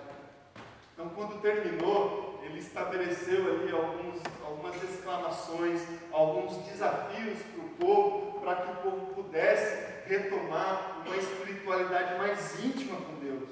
Então, 0.93 1.09
quando 1.09 1.41
terminou, 1.41 2.39
ele 2.43 2.59
estabeleceu 2.59 3.39
ali 3.39 3.71
alguns, 3.71 4.21
algumas 4.45 4.75
exclamações, 4.83 5.81
alguns 6.11 6.57
desafios 6.67 7.39
para 7.41 7.65
o 7.65 7.69
povo, 7.69 8.39
para 8.39 8.55
que 8.57 8.71
o 8.71 8.75
povo 8.75 9.15
pudesse 9.15 10.05
retomar 10.05 11.01
uma 11.03 11.17
espiritualidade 11.17 12.19
mais 12.19 12.63
íntima 12.63 12.97
com 13.01 13.15
Deus, 13.15 13.49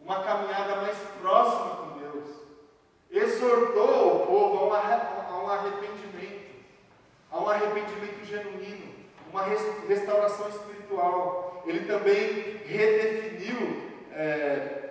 uma 0.00 0.22
caminhada 0.24 0.76
mais 0.76 0.96
próxima 1.20 1.76
com 1.76 1.98
Deus. 1.98 2.30
Exortou 3.10 4.22
o 4.22 4.26
povo 4.26 4.72
a 4.72 5.42
um 5.44 5.48
arrependimento, 5.48 6.05
a 7.36 7.42
um 7.42 7.48
arrependimento 7.50 8.24
genuíno, 8.24 8.94
uma 9.30 9.42
restauração 9.86 10.48
espiritual. 10.48 11.62
Ele 11.66 11.86
também 11.86 12.62
redefiniu 12.64 13.90
é, 14.12 14.90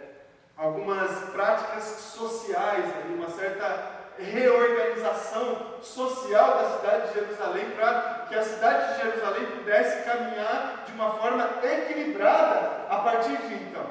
algumas 0.55 1.11
práticas 1.31 1.83
sociais, 1.83 2.85
uma 3.09 3.29
certa 3.29 3.95
reorganização 4.19 5.81
social 5.81 6.57
da 6.57 6.77
cidade 6.77 7.07
de 7.07 7.13
Jerusalém 7.15 7.69
para 7.71 8.25
que 8.29 8.35
a 8.35 8.43
cidade 8.43 8.93
de 8.93 9.01
Jerusalém 9.01 9.45
pudesse 9.47 10.05
caminhar 10.05 10.83
de 10.85 10.91
uma 10.93 11.11
forma 11.15 11.49
equilibrada 11.63 12.85
a 12.89 12.99
partir 12.99 13.35
de 13.37 13.55
então. 13.55 13.85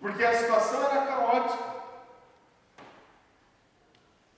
Porque 0.00 0.24
a 0.24 0.36
situação 0.36 0.82
era 0.90 1.06
caótica. 1.06 1.72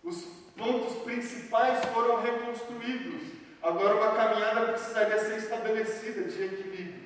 Os 0.02 0.33
pontos 0.56 1.02
principais 1.02 1.84
foram 1.86 2.20
reconstruídos. 2.20 3.34
Agora 3.62 3.96
uma 3.96 4.12
caminhada 4.14 4.72
precisaria 4.72 5.18
ser 5.18 5.38
estabelecida 5.38 6.24
de 6.24 6.44
equilíbrio. 6.44 7.04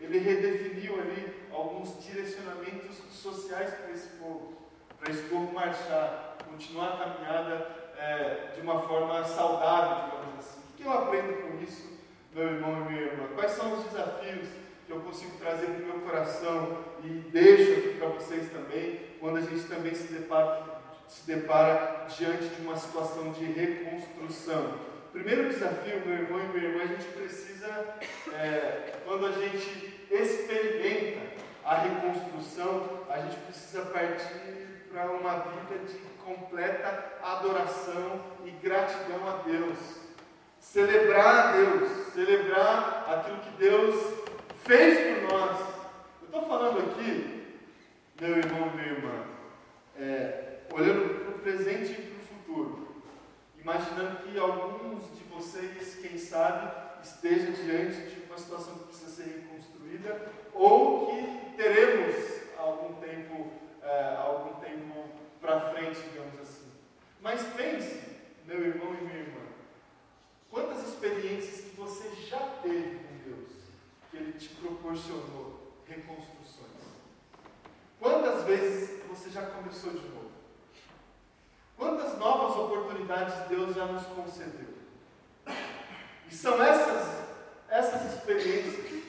Ele 0.00 0.18
redefiniu 0.18 0.98
ali 1.00 1.46
alguns 1.52 2.02
direcionamentos 2.02 2.96
sociais 3.10 3.74
para 3.74 3.90
esse 3.92 4.08
povo, 4.16 4.54
para 4.98 5.12
esse 5.12 5.22
povo 5.22 5.52
marchar 5.52 6.36
continuar 6.48 6.94
a 6.94 7.04
caminhada 7.04 7.66
é, 7.98 8.52
de 8.54 8.60
uma 8.60 8.80
forma 8.82 9.24
saudável, 9.24 10.10
digamos 10.10 10.38
assim. 10.38 10.60
O 10.72 10.76
que 10.76 10.84
eu 10.84 10.92
aprendo 10.92 11.42
com 11.42 11.62
isso, 11.62 11.98
meu 12.34 12.44
irmão 12.44 12.82
e 12.82 12.92
minha 12.92 13.02
irmã? 13.02 13.28
Quais 13.34 13.52
são 13.52 13.74
os 13.74 13.84
desafios 13.84 14.48
que 14.86 14.92
eu 14.92 15.00
consigo 15.00 15.36
trazer 15.38 15.66
para 15.66 15.84
o 15.84 15.86
meu 15.86 16.00
coração 16.00 16.84
e 17.04 17.08
deixo 17.30 17.72
aqui 17.72 17.98
para 17.98 18.08
vocês 18.08 18.50
também, 18.50 19.00
quando 19.20 19.36
a 19.36 19.40
gente 19.42 19.64
também 19.68 19.94
se 19.94 20.12
depara, 20.12 20.77
se 21.08 21.26
depara 21.26 22.06
diante 22.08 22.44
de 22.48 22.62
uma 22.62 22.76
situação 22.76 23.32
de 23.32 23.44
reconstrução? 23.44 24.88
Primeiro 25.12 25.48
desafio, 25.48 26.02
meu 26.04 26.18
irmão 26.18 26.38
e 26.38 26.48
minha 26.48 26.68
irmã, 26.68 26.82
a 26.82 26.86
gente 26.86 27.06
precisa, 27.06 27.96
é, 28.34 28.92
quando 29.04 29.26
a 29.26 29.32
gente 29.32 30.06
experimenta 30.10 31.20
a 31.64 31.76
reconstrução, 31.76 33.04
a 33.08 33.18
gente 33.20 33.36
precisa 33.46 33.82
partir 33.86 34.66
para 34.92 35.10
uma 35.10 35.38
vida 35.38 35.84
de 35.86 35.98
completa 36.24 37.16
adoração 37.22 38.20
e 38.44 38.50
gratidão 38.50 39.28
a 39.28 39.42
Deus. 39.42 39.78
Celebrar 40.60 41.48
a 41.48 41.52
Deus, 41.52 41.90
celebrar 42.12 43.06
aquilo 43.08 43.38
que 43.38 43.50
Deus 43.58 44.14
fez 44.64 45.20
por 45.20 45.32
nós. 45.32 45.60
Eu 46.20 46.26
estou 46.26 46.46
falando 46.46 46.80
aqui, 46.80 47.56
meu 48.20 48.36
irmão 48.36 48.70
e 48.72 48.76
minha 48.76 48.88
irmã, 48.88 49.24
é, 49.98 50.47
olhando 50.72 51.24
para 51.24 51.34
o 51.34 51.38
presente 51.38 51.92
e 51.92 52.02
para 52.02 52.16
o 52.16 52.26
futuro, 52.26 53.02
imaginando 53.60 54.22
que 54.22 54.38
alguns 54.38 55.04
de 55.16 55.24
vocês, 55.24 55.96
quem 56.00 56.18
sabe, 56.18 56.70
esteja 57.02 57.50
diante 57.52 58.14
de 58.14 58.24
uma 58.26 58.38
situação 58.38 58.74
que 58.74 58.84
precisa 58.86 59.10
ser 59.10 59.46
reconstruída 59.46 60.32
ou 60.52 61.06
que 61.06 61.56
teremos 61.56 62.40
algum 62.56 62.94
tempo, 63.00 63.52
é, 63.82 64.16
algum 64.16 64.60
tempo 64.60 65.08
para 65.40 65.72
frente, 65.72 66.00
digamos 66.10 66.40
assim. 66.40 66.70
Mas 67.20 67.42
pense, 67.54 68.00
meu 68.46 68.60
irmão 68.60 68.94
e 68.94 69.04
minha 69.04 69.18
irmã, 69.20 69.40
quantas 70.50 70.86
experiências 70.88 71.60
que 71.60 71.76
você 71.76 72.10
já 72.28 72.40
teve 72.62 72.98
com 72.98 73.30
Deus, 73.30 73.50
que 74.10 74.16
Ele 74.16 74.32
te 74.32 74.48
proporcionou 74.48 75.74
reconstruções. 75.86 76.68
Quantas 77.98 78.44
vezes 78.44 79.02
você 79.08 79.30
já 79.30 79.42
começou 79.46 79.90
de 79.92 80.08
novo? 80.08 80.27
Quantas 81.78 82.18
novas 82.18 82.56
oportunidades 82.56 83.34
Deus 83.48 83.74
já 83.76 83.86
nos 83.86 84.04
concedeu? 84.06 84.68
E 86.28 86.34
são 86.34 86.60
essas, 86.60 87.24
essas 87.70 88.14
experiências, 88.14 89.04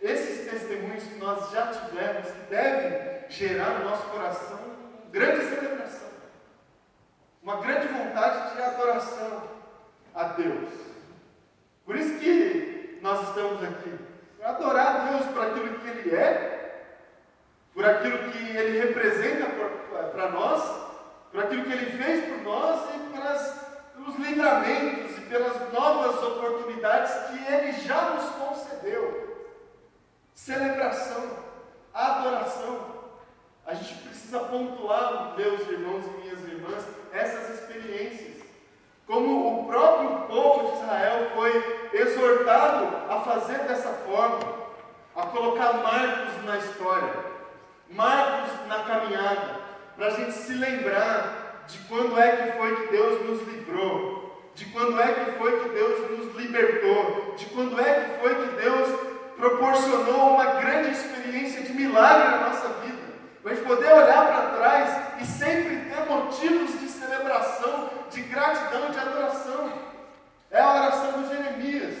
esses 0.00 0.50
testemunhos 0.50 1.04
que 1.04 1.18
nós 1.18 1.50
já 1.50 1.66
tivemos, 1.66 2.26
que 2.30 2.50
devem 2.50 3.30
gerar 3.30 3.78
no 3.78 3.90
nosso 3.90 4.04
coração 4.08 4.58
grande 5.12 5.44
celebração, 5.44 6.08
uma 7.42 7.60
grande 7.60 7.86
vontade 7.86 8.56
de 8.56 8.62
adoração 8.62 9.42
a 10.14 10.24
Deus. 10.24 10.72
Por 11.84 11.94
isso 11.94 12.18
que 12.18 12.98
nós 13.00 13.28
estamos 13.28 13.62
aqui, 13.62 13.96
para 14.38 14.48
adorar 14.48 15.10
Deus 15.10 15.26
por 15.26 15.46
aquilo 15.46 15.78
que 15.78 15.88
Ele 15.88 16.16
é, 16.16 17.00
por 17.72 17.84
aquilo 17.84 18.32
que 18.32 18.56
Ele 18.56 18.78
representa 18.80 19.46
para 20.10 20.30
nós, 20.30 20.83
por 21.34 21.42
aquilo 21.42 21.64
que 21.64 21.72
Ele 21.72 21.98
fez 22.00 22.28
por 22.28 22.42
nós 22.44 22.94
e 22.94 22.98
pelas, 23.12 23.66
pelos 23.92 24.16
livramentos 24.20 25.18
e 25.18 25.20
pelas 25.22 25.72
novas 25.72 26.22
oportunidades 26.22 27.12
que 27.26 27.52
Ele 27.52 27.72
já 27.72 28.10
nos 28.10 28.30
concedeu. 28.36 29.50
Celebração, 30.32 31.28
adoração. 31.92 32.94
A 33.66 33.74
gente 33.74 33.94
precisa 33.94 34.38
pontuar, 34.38 35.34
meus 35.36 35.60
irmãos 35.62 36.04
e 36.06 36.22
minhas 36.22 36.40
irmãs, 36.44 36.84
essas 37.12 37.58
experiências. 37.58 38.44
Como 39.04 39.62
o 39.62 39.66
próprio 39.66 40.28
povo 40.28 40.70
de 40.70 40.82
Israel 40.84 41.30
foi 41.34 41.90
exortado 41.94 43.12
a 43.12 43.20
fazer 43.22 43.58
dessa 43.64 43.90
forma, 44.06 44.38
a 45.16 45.26
colocar 45.26 45.72
marcos 45.78 46.44
na 46.44 46.58
história, 46.58 47.12
marcos 47.90 48.68
na 48.68 48.84
caminhada, 48.84 49.63
para 49.96 50.06
a 50.06 50.10
gente 50.10 50.32
se 50.32 50.52
lembrar 50.54 51.64
de 51.66 51.78
quando 51.88 52.18
é 52.18 52.36
que 52.36 52.58
foi 52.58 52.76
que 52.76 52.92
Deus 52.92 53.24
nos 53.26 53.48
livrou, 53.48 54.50
de 54.54 54.64
quando 54.66 55.00
é 55.00 55.12
que 55.12 55.32
foi 55.38 55.60
que 55.60 55.68
Deus 55.70 56.10
nos 56.10 56.36
libertou, 56.36 57.34
de 57.36 57.46
quando 57.46 57.80
é 57.80 57.94
que 57.94 58.20
foi 58.20 58.34
que 58.34 58.56
Deus 58.56 59.00
proporcionou 59.36 60.34
uma 60.34 60.60
grande 60.60 60.90
experiência 60.90 61.62
de 61.62 61.72
milagre 61.72 62.28
na 62.28 62.48
nossa 62.48 62.68
vida. 62.80 63.02
Para 63.42 63.52
a 63.52 63.54
gente 63.54 63.66
poder 63.66 63.92
olhar 63.92 64.26
para 64.26 64.56
trás 64.56 65.20
e 65.20 65.26
sempre 65.26 65.90
ter 65.90 66.06
motivos 66.08 66.80
de 66.80 66.88
celebração, 66.88 67.90
de 68.10 68.22
gratidão, 68.22 68.90
de 68.90 68.98
adoração. 68.98 69.72
É 70.50 70.60
a 70.60 70.74
oração 70.74 71.22
de 71.22 71.28
Jeremias. 71.28 71.96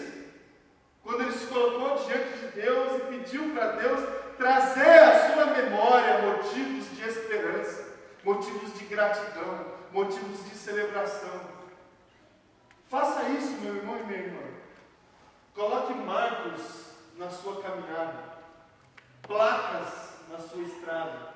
Quando 1.02 1.22
ele 1.22 1.32
se 1.32 1.46
colocou 1.46 2.02
diante 2.06 2.38
de 2.38 2.46
Deus 2.62 2.96
e 2.96 3.00
pediu 3.12 3.50
para 3.50 3.72
Deus 3.72 4.00
trazer 4.38 4.98
à 5.00 5.32
sua 5.32 5.46
memória 5.46 6.22
motivos 6.22 6.96
de 6.96 7.06
esperança, 7.06 7.83
motivos 8.24 8.78
de 8.78 8.86
gratidão, 8.86 9.66
motivos 9.92 10.44
de 10.48 10.56
celebração. 10.56 11.40
Faça 12.88 13.28
isso, 13.28 13.60
meu 13.60 13.76
irmão 13.76 14.00
e 14.00 14.04
minha 14.04 14.18
irmã. 14.18 14.42
Coloque 15.54 15.92
marcos 15.94 16.94
na 17.16 17.28
sua 17.28 17.62
caminhada, 17.62 18.34
placas 19.22 20.14
na 20.30 20.38
sua 20.38 20.62
estrada. 20.62 21.34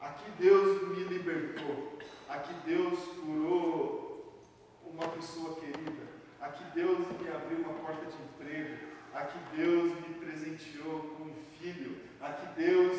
Aqui 0.00 0.30
Deus 0.38 0.88
me 0.88 1.04
libertou, 1.04 1.98
aqui 2.28 2.52
Deus 2.66 2.98
curou 3.20 4.42
uma 4.84 5.08
pessoa 5.08 5.56
querida, 5.56 6.08
aqui 6.40 6.64
Deus 6.74 6.98
me 7.20 7.28
abriu 7.28 7.58
uma 7.58 7.74
porta 7.74 8.06
de 8.06 8.16
emprego, 8.22 8.76
aqui 9.14 9.38
Deus 9.56 9.92
me 10.00 10.14
presenteou 10.14 11.00
com 11.00 11.24
um 11.24 11.34
filho, 11.58 12.00
aqui 12.20 12.46
Deus 12.56 12.98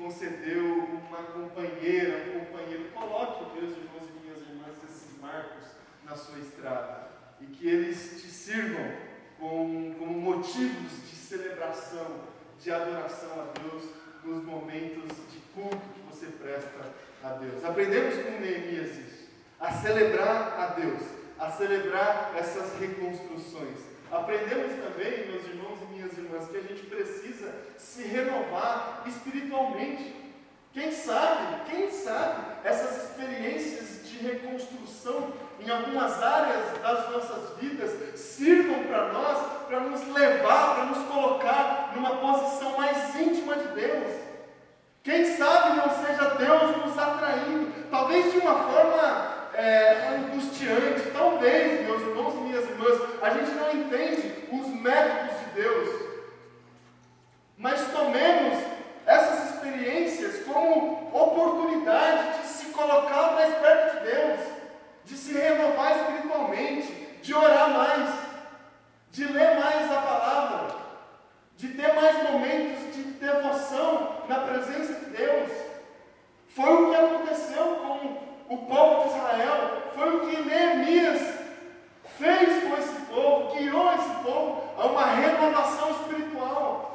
concedeu 0.00 0.64
uma 0.64 1.22
companheira, 1.24 2.24
um 2.34 2.46
companheiro. 2.46 2.90
Coloque, 2.94 3.60
meus 3.60 3.76
irmãos 3.76 4.08
e 4.08 4.24
minhas 4.24 4.40
irmãs, 4.40 4.74
esses 4.88 5.20
marcos 5.20 5.66
na 6.04 6.16
sua 6.16 6.38
estrada 6.38 7.10
e 7.40 7.46
que 7.46 7.68
eles 7.68 8.20
te 8.20 8.28
sirvam 8.28 8.92
como, 9.38 9.94
como 9.94 10.20
motivos 10.20 11.08
de 11.08 11.14
celebração, 11.14 12.22
de 12.58 12.70
adoração 12.70 13.30
a 13.40 13.58
Deus 13.60 13.84
nos 14.24 14.42
momentos 14.44 15.16
de 15.30 15.38
culto 15.54 15.76
que 15.94 16.00
você 16.10 16.26
presta 16.26 16.92
a 17.22 17.28
Deus. 17.34 17.64
Aprendemos 17.64 18.14
com 18.16 18.40
Neemias 18.40 18.96
isso, 18.96 19.28
a 19.58 19.70
celebrar 19.70 20.58
a 20.58 20.66
Deus, 20.80 21.02
a 21.38 21.50
celebrar 21.50 22.32
essas 22.36 22.78
reconstruções. 22.78 23.78
Aprendemos 24.10 24.72
também, 24.82 25.30
meus 25.30 25.46
irmãos 25.46 25.78
e 25.82 25.89
irmãs, 26.18 26.48
que 26.48 26.56
a 26.56 26.62
gente 26.62 26.82
precisa 26.86 27.52
se 27.76 28.02
renovar 28.02 29.02
espiritualmente. 29.06 30.14
Quem 30.72 30.92
sabe, 30.92 31.70
quem 31.70 31.90
sabe, 31.90 32.44
essas 32.64 33.04
experiências 33.04 34.08
de 34.08 34.18
reconstrução 34.18 35.32
em 35.58 35.68
algumas 35.68 36.22
áreas 36.22 36.78
das 36.80 37.10
nossas 37.10 37.58
vidas 37.58 38.18
sirvam 38.18 38.84
para 38.84 39.12
nós, 39.12 39.66
para 39.66 39.80
nos 39.80 40.06
levar, 40.08 40.74
para 40.74 40.84
nos 40.86 41.06
colocar 41.08 41.92
numa 41.94 42.16
posição 42.16 42.76
mais 42.76 43.14
íntima 43.16 43.56
de 43.56 43.68
Deus. 43.68 44.30
Quem 45.02 45.24
sabe 45.36 45.76
não 45.76 45.90
seja 46.04 46.34
Deus 46.34 46.76
nos 46.84 46.98
atraindo, 46.98 47.72
talvez 47.90 48.32
de 48.32 48.38
uma 48.38 48.54
forma 48.54 49.50
é, 49.54 50.08
angustiante, 50.14 51.10
talvez, 51.12 51.86
meus 51.86 52.02
irmãos 52.02 52.34
e 52.34 52.38
minhas 52.38 52.64
irmãs, 52.64 53.00
a 53.22 53.30
gente 53.30 53.50
não 53.52 53.72
entende 53.72 54.48
os 54.52 54.68
métodos 54.80 55.29
de 55.50 55.62
Deus, 55.62 56.00
mas 57.56 57.90
tomemos 57.92 58.58
essas 59.06 59.54
experiências 59.54 60.44
como 60.44 61.10
oportunidade 61.12 62.40
de 62.40 62.48
se 62.48 62.66
colocar 62.66 63.32
mais 63.32 63.54
perto 63.56 63.98
de 63.98 64.10
Deus, 64.10 64.40
de 65.04 65.16
se 65.16 65.32
renovar 65.32 65.96
espiritualmente, 65.96 66.92
de 67.22 67.34
orar 67.34 67.70
mais, 67.70 68.10
de 69.10 69.24
ler 69.24 69.58
mais 69.58 69.90
a 69.90 70.00
palavra, 70.00 70.76
de 71.56 71.68
ter 71.68 71.92
mais 71.94 72.22
momentos 72.30 72.94
de 72.94 73.02
devoção 73.02 74.24
na 74.28 74.40
presença 74.40 74.94
de 74.94 75.10
Deus. 75.10 75.50
Foi 76.48 76.72
o 76.72 76.90
que 76.90 76.96
aconteceu 76.96 77.76
com 77.76 78.54
o 78.54 78.58
povo 78.66 79.02
de 79.02 79.16
Israel, 79.16 79.82
foi 79.94 80.16
o 80.16 80.28
que 80.28 80.42
Neemias 80.42 81.39
fez 82.20 82.62
com 82.62 82.76
esse 82.76 83.00
povo, 83.06 83.54
guiou 83.54 83.94
esse 83.94 84.14
povo 84.22 84.62
a 84.76 84.86
uma 84.86 85.06
renovação 85.06 85.90
espiritual. 85.92 86.90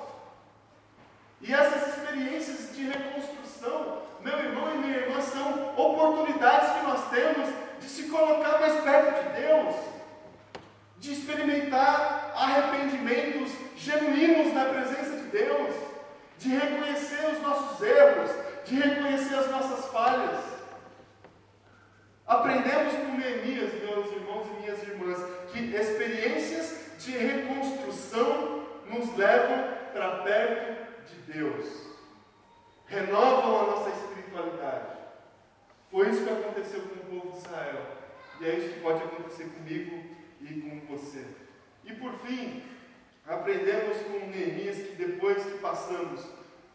E 1.42 1.52
essas 1.52 1.98
experiências 1.98 2.76
de 2.76 2.84
reconstrução, 2.84 4.04
meu 4.22 4.38
irmão 4.38 4.76
e 4.76 4.78
minha 4.78 4.98
irmã, 4.98 5.20
são 5.22 5.74
oportunidades 5.76 6.70
que 6.78 6.86
nós 6.86 7.10
temos 7.10 7.50
de 7.80 7.90
se 7.90 8.04
colocar 8.04 8.60
mais 8.60 8.80
perto 8.82 9.24
de 9.24 9.42
Deus, 9.42 9.76
de 11.00 11.14
experimentar 11.14 12.32
arrependimentos 12.36 13.52
genuínos 13.76 14.54
na 14.54 14.66
presença 14.66 15.18
de 15.18 15.28
Deus, 15.30 15.76
de 16.38 16.50
reconhecer 16.50 17.26
os 17.34 17.42
nossos 17.42 17.82
erros, 17.82 18.32
de 18.66 18.76
reconhecer 18.76 19.36
as 19.36 19.50
nossas 19.50 19.86
falhas. 19.92 20.55
Aprendemos 22.28 22.94
com 22.94 23.18
Neemias, 23.18 23.72
meus 23.84 24.12
irmãos 24.12 24.48
e 24.48 24.62
minhas 24.62 24.82
irmãs, 24.82 25.20
que 25.52 25.60
experiências 25.76 26.98
de 26.98 27.12
reconstrução 27.12 28.66
nos 28.90 29.16
levam 29.16 29.76
para 29.94 30.24
perto 30.24 31.06
de 31.08 31.34
Deus, 31.34 31.68
renovam 32.88 33.60
a 33.60 33.66
nossa 33.72 33.90
espiritualidade. 33.92 34.98
Foi 35.92 36.10
isso 36.10 36.24
que 36.24 36.30
aconteceu 36.32 36.82
com 36.82 36.96
o 36.96 37.22
povo 37.22 37.32
de 37.32 37.46
Israel, 37.46 37.86
e 38.42 38.46
é 38.46 38.56
isso 38.56 38.74
que 38.74 38.80
pode 38.80 39.04
acontecer 39.04 39.46
comigo 39.46 40.04
e 40.42 40.62
com 40.62 40.96
você. 40.96 41.26
E 41.84 41.94
por 41.94 42.12
fim, 42.22 42.64
aprendemos 43.28 43.98
com 44.00 44.28
Neemias 44.32 44.78
que 44.78 44.96
depois 44.96 45.44
que 45.44 45.60
passamos 45.60 46.26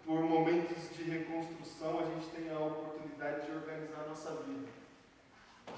por 0.07 0.21
momentos 0.21 0.97
de 0.97 1.03
reconstrução, 1.03 1.99
a 1.99 2.05
gente 2.05 2.29
tem 2.29 2.51
a 2.51 2.59
oportunidade 2.59 3.47
de 3.47 3.53
organizar 3.53 4.05
a 4.05 4.09
nossa 4.09 4.31
vida, 4.43 4.69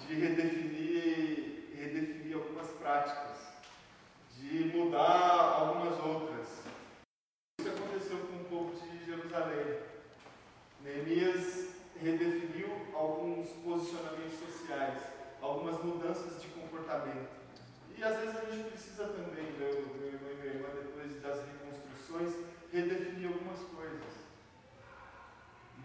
de 0.01 0.15
redefinir, 0.15 1.71
redefinir 1.77 2.37
algumas 2.37 2.69
práticas, 2.73 3.39
de 4.39 4.65
mudar 4.77 5.57
algumas 5.59 5.99
outras 6.01 6.63
povo 8.53 8.75
de 8.77 9.07
Jerusalém. 9.07 9.81
Neemias 10.85 11.71
redefiniu 11.99 12.69
alguns 12.95 13.49
posicionamentos 13.65 14.39
sociais, 14.39 15.01
algumas 15.41 15.83
mudanças 15.83 16.43
de 16.43 16.49
comportamento. 16.49 17.31
E 17.97 18.05
às 18.05 18.19
vezes 18.19 18.37
a 18.37 18.51
gente 18.51 18.69
precisa 18.69 19.05
também, 19.09 19.53
meu, 19.59 19.87
meu 19.97 20.09
irmão 20.09 20.31
e 20.31 20.35
minha 20.35 20.55
irmã, 20.55 20.69
depois 20.75 21.23
das 21.23 21.47
reconstruções, 21.47 22.45
redefinir 22.71 23.29
algumas 23.29 23.61
coisas. 23.61 24.13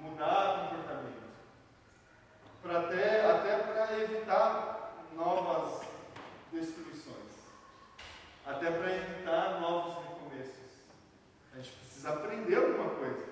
Mudar 0.02 0.70
comportamento. 0.70 1.27
Pra 2.62 2.80
até 2.80 3.32
até 3.32 3.58
para 3.58 4.00
evitar 4.00 4.94
novas 5.16 5.88
destruições. 6.52 7.16
Até 8.46 8.72
para 8.72 8.96
evitar 8.96 9.62
novos 9.62 10.08
a 11.58 11.60
gente 11.60 11.76
precisa 11.76 12.10
aprender 12.10 12.56
alguma 12.56 12.90
coisa. 12.92 13.26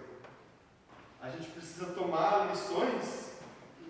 A 1.21 1.29
gente 1.29 1.47
precisa 1.51 1.93
tomar 1.93 2.49
lições 2.49 3.33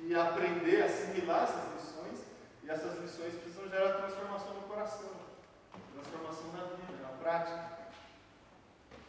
e 0.04 0.14
aprender, 0.14 0.84
assimilar 0.84 1.44
essas 1.44 1.74
lições. 1.74 2.20
E 2.62 2.70
essas 2.70 3.00
lições 3.00 3.34
precisam 3.36 3.70
gerar 3.70 3.94
transformação 3.94 4.56
no 4.56 4.62
coração, 4.64 5.12
transformação 5.94 6.52
na 6.52 6.66
vida, 6.66 7.02
na 7.02 7.18
prática. 7.18 7.78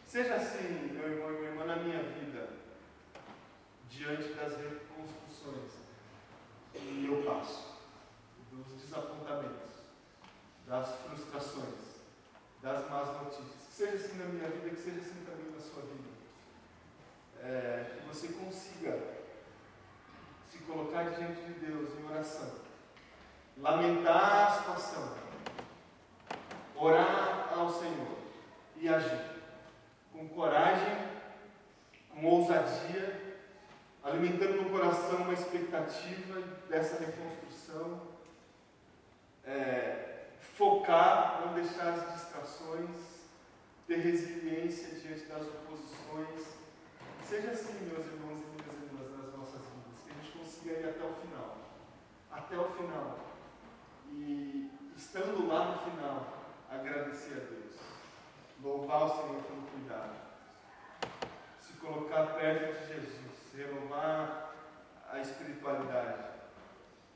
Seja 0.05 0.35
assim, 0.35 0.93
meu 0.93 1.11
irmão 1.11 1.29
e 1.29 1.37
minha 1.39 1.49
irmã, 1.49 1.65
na 1.65 1.75
minha 1.75 2.01
vida, 2.03 2.47
diante 3.89 4.31
das 4.33 4.53
reconstruções 4.55 5.76
que 6.73 7.05
eu 7.05 7.23
passo, 7.23 7.77
dos 8.51 8.81
desapontamentos, 8.81 9.73
das 10.67 10.95
frustrações, 10.95 11.97
das 12.61 12.89
más 12.89 13.07
notícias. 13.21 13.67
Seja 13.69 13.95
assim 13.95 14.17
na 14.17 14.25
minha 14.25 14.49
vida, 14.49 14.69
que 14.69 14.81
seja 14.81 14.99
assim 14.99 15.23
também 15.25 15.51
na 15.51 15.59
sua 15.59 15.83
vida. 15.83 16.07
É, 17.43 17.97
que 17.99 18.07
você 18.07 18.29
consiga 18.29 18.99
se 20.49 20.57
colocar 20.59 21.03
diante 21.03 21.41
de 21.41 21.53
Deus 21.65 21.97
em 21.97 22.05
oração, 22.05 22.51
lamentar 23.57 24.47
a 24.47 24.51
situação, 24.57 25.15
orar 26.75 27.53
ao 27.53 27.69
Senhor 27.69 28.17
e 28.77 28.89
agir 28.89 29.37
com 30.11 30.27
coragem, 30.29 30.97
com 32.09 32.25
ousadia, 32.25 33.26
alimentando 34.07 34.61
no 34.61 34.69
coração 34.69 35.23
uma 35.23 35.33
expectativa 35.33 36.41
dessa 36.69 37.03
reconstrução, 37.03 38.01
é, 39.45 40.27
focar, 40.39 41.43
não 41.45 41.53
deixar 41.53 41.93
as 41.93 42.13
distrações 42.13 43.17
ter 43.87 43.99
resiliência 43.99 44.99
diante 44.99 45.23
das 45.25 45.43
oposições. 45.43 46.57
Seja 47.23 47.51
assim, 47.51 47.85
meus 47.85 48.05
irmãos 48.05 48.41
e 48.41 48.61
minhas 48.61 48.83
irmãs, 48.83 49.11
nas 49.17 49.33
nossas 49.33 49.61
vidas, 49.61 50.03
que 50.03 50.11
a 50.11 50.13
gente 50.13 50.37
consiga 50.37 50.71
ir 50.73 50.89
até 50.89 51.03
o 51.05 51.13
final. 51.13 51.57
Até 52.29 52.57
o 52.57 52.65
final. 52.71 53.19
E 54.11 54.71
estando 54.95 55.47
lá 55.47 55.71
no 55.71 55.91
final, 55.91 56.33
agradecer 56.69 57.33
a 57.33 57.39
Deus. 57.49 57.75
Louvar 58.61 59.05
o 59.05 59.09
Senhor 59.09 59.43
pelo 59.43 59.61
cuidado. 59.61 60.15
Se 61.61 61.73
colocar 61.73 62.33
perto 62.33 62.79
de 62.79 62.93
Jesus. 62.93 63.36
Renovar 63.57 64.53
a 65.11 65.19
espiritualidade. 65.19 66.27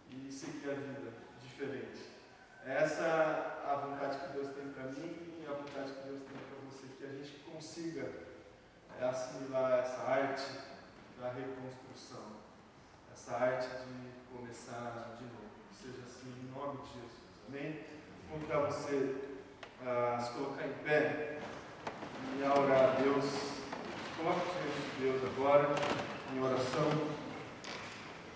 E 0.10 0.32
seguir 0.32 0.72
a 0.72 0.74
vida 0.74 1.14
diferente. 1.40 2.10
Essa 2.66 3.04
é 3.04 3.72
a 3.72 3.76
vontade 3.76 4.18
que 4.18 4.34
Deus 4.34 4.48
tem 4.56 4.70
para 4.70 4.86
mim 4.86 5.40
e 5.40 5.46
a 5.48 5.54
vontade 5.54 5.92
que 5.92 6.08
Deus 6.08 6.24
tem 6.24 6.34
para 6.34 6.52
que 6.98 7.06
a 7.06 7.10
gente 7.10 7.40
consiga 7.40 8.10
é, 9.00 9.06
assimilar 9.06 9.80
essa 9.80 10.02
arte 10.02 10.46
da 11.20 11.30
reconstrução, 11.30 12.38
essa 13.12 13.36
arte 13.38 13.68
de 13.68 14.36
começar 14.36 15.16
de 15.18 15.26
novo. 15.26 15.50
Que 15.70 15.76
seja 15.76 16.04
assim 16.06 16.30
em 16.30 16.52
nome 16.52 16.82
de 16.82 16.94
Jesus. 16.94 17.12
Amém? 17.48 17.86
Vou 18.30 18.40
convidar 18.40 18.60
você 18.60 19.16
a 19.84 20.20
se 20.20 20.32
colocar 20.34 20.68
em 20.68 20.74
pé 20.84 21.40
e 22.38 22.44
a 22.44 22.60
orar 22.60 22.92
a 22.92 23.02
Deus. 23.02 23.26
Coloque 24.18 24.42
diante 24.42 24.90
de 24.90 25.02
Deus 25.02 25.36
agora 25.36 25.70
em 26.34 26.40
oração. 26.40 27.21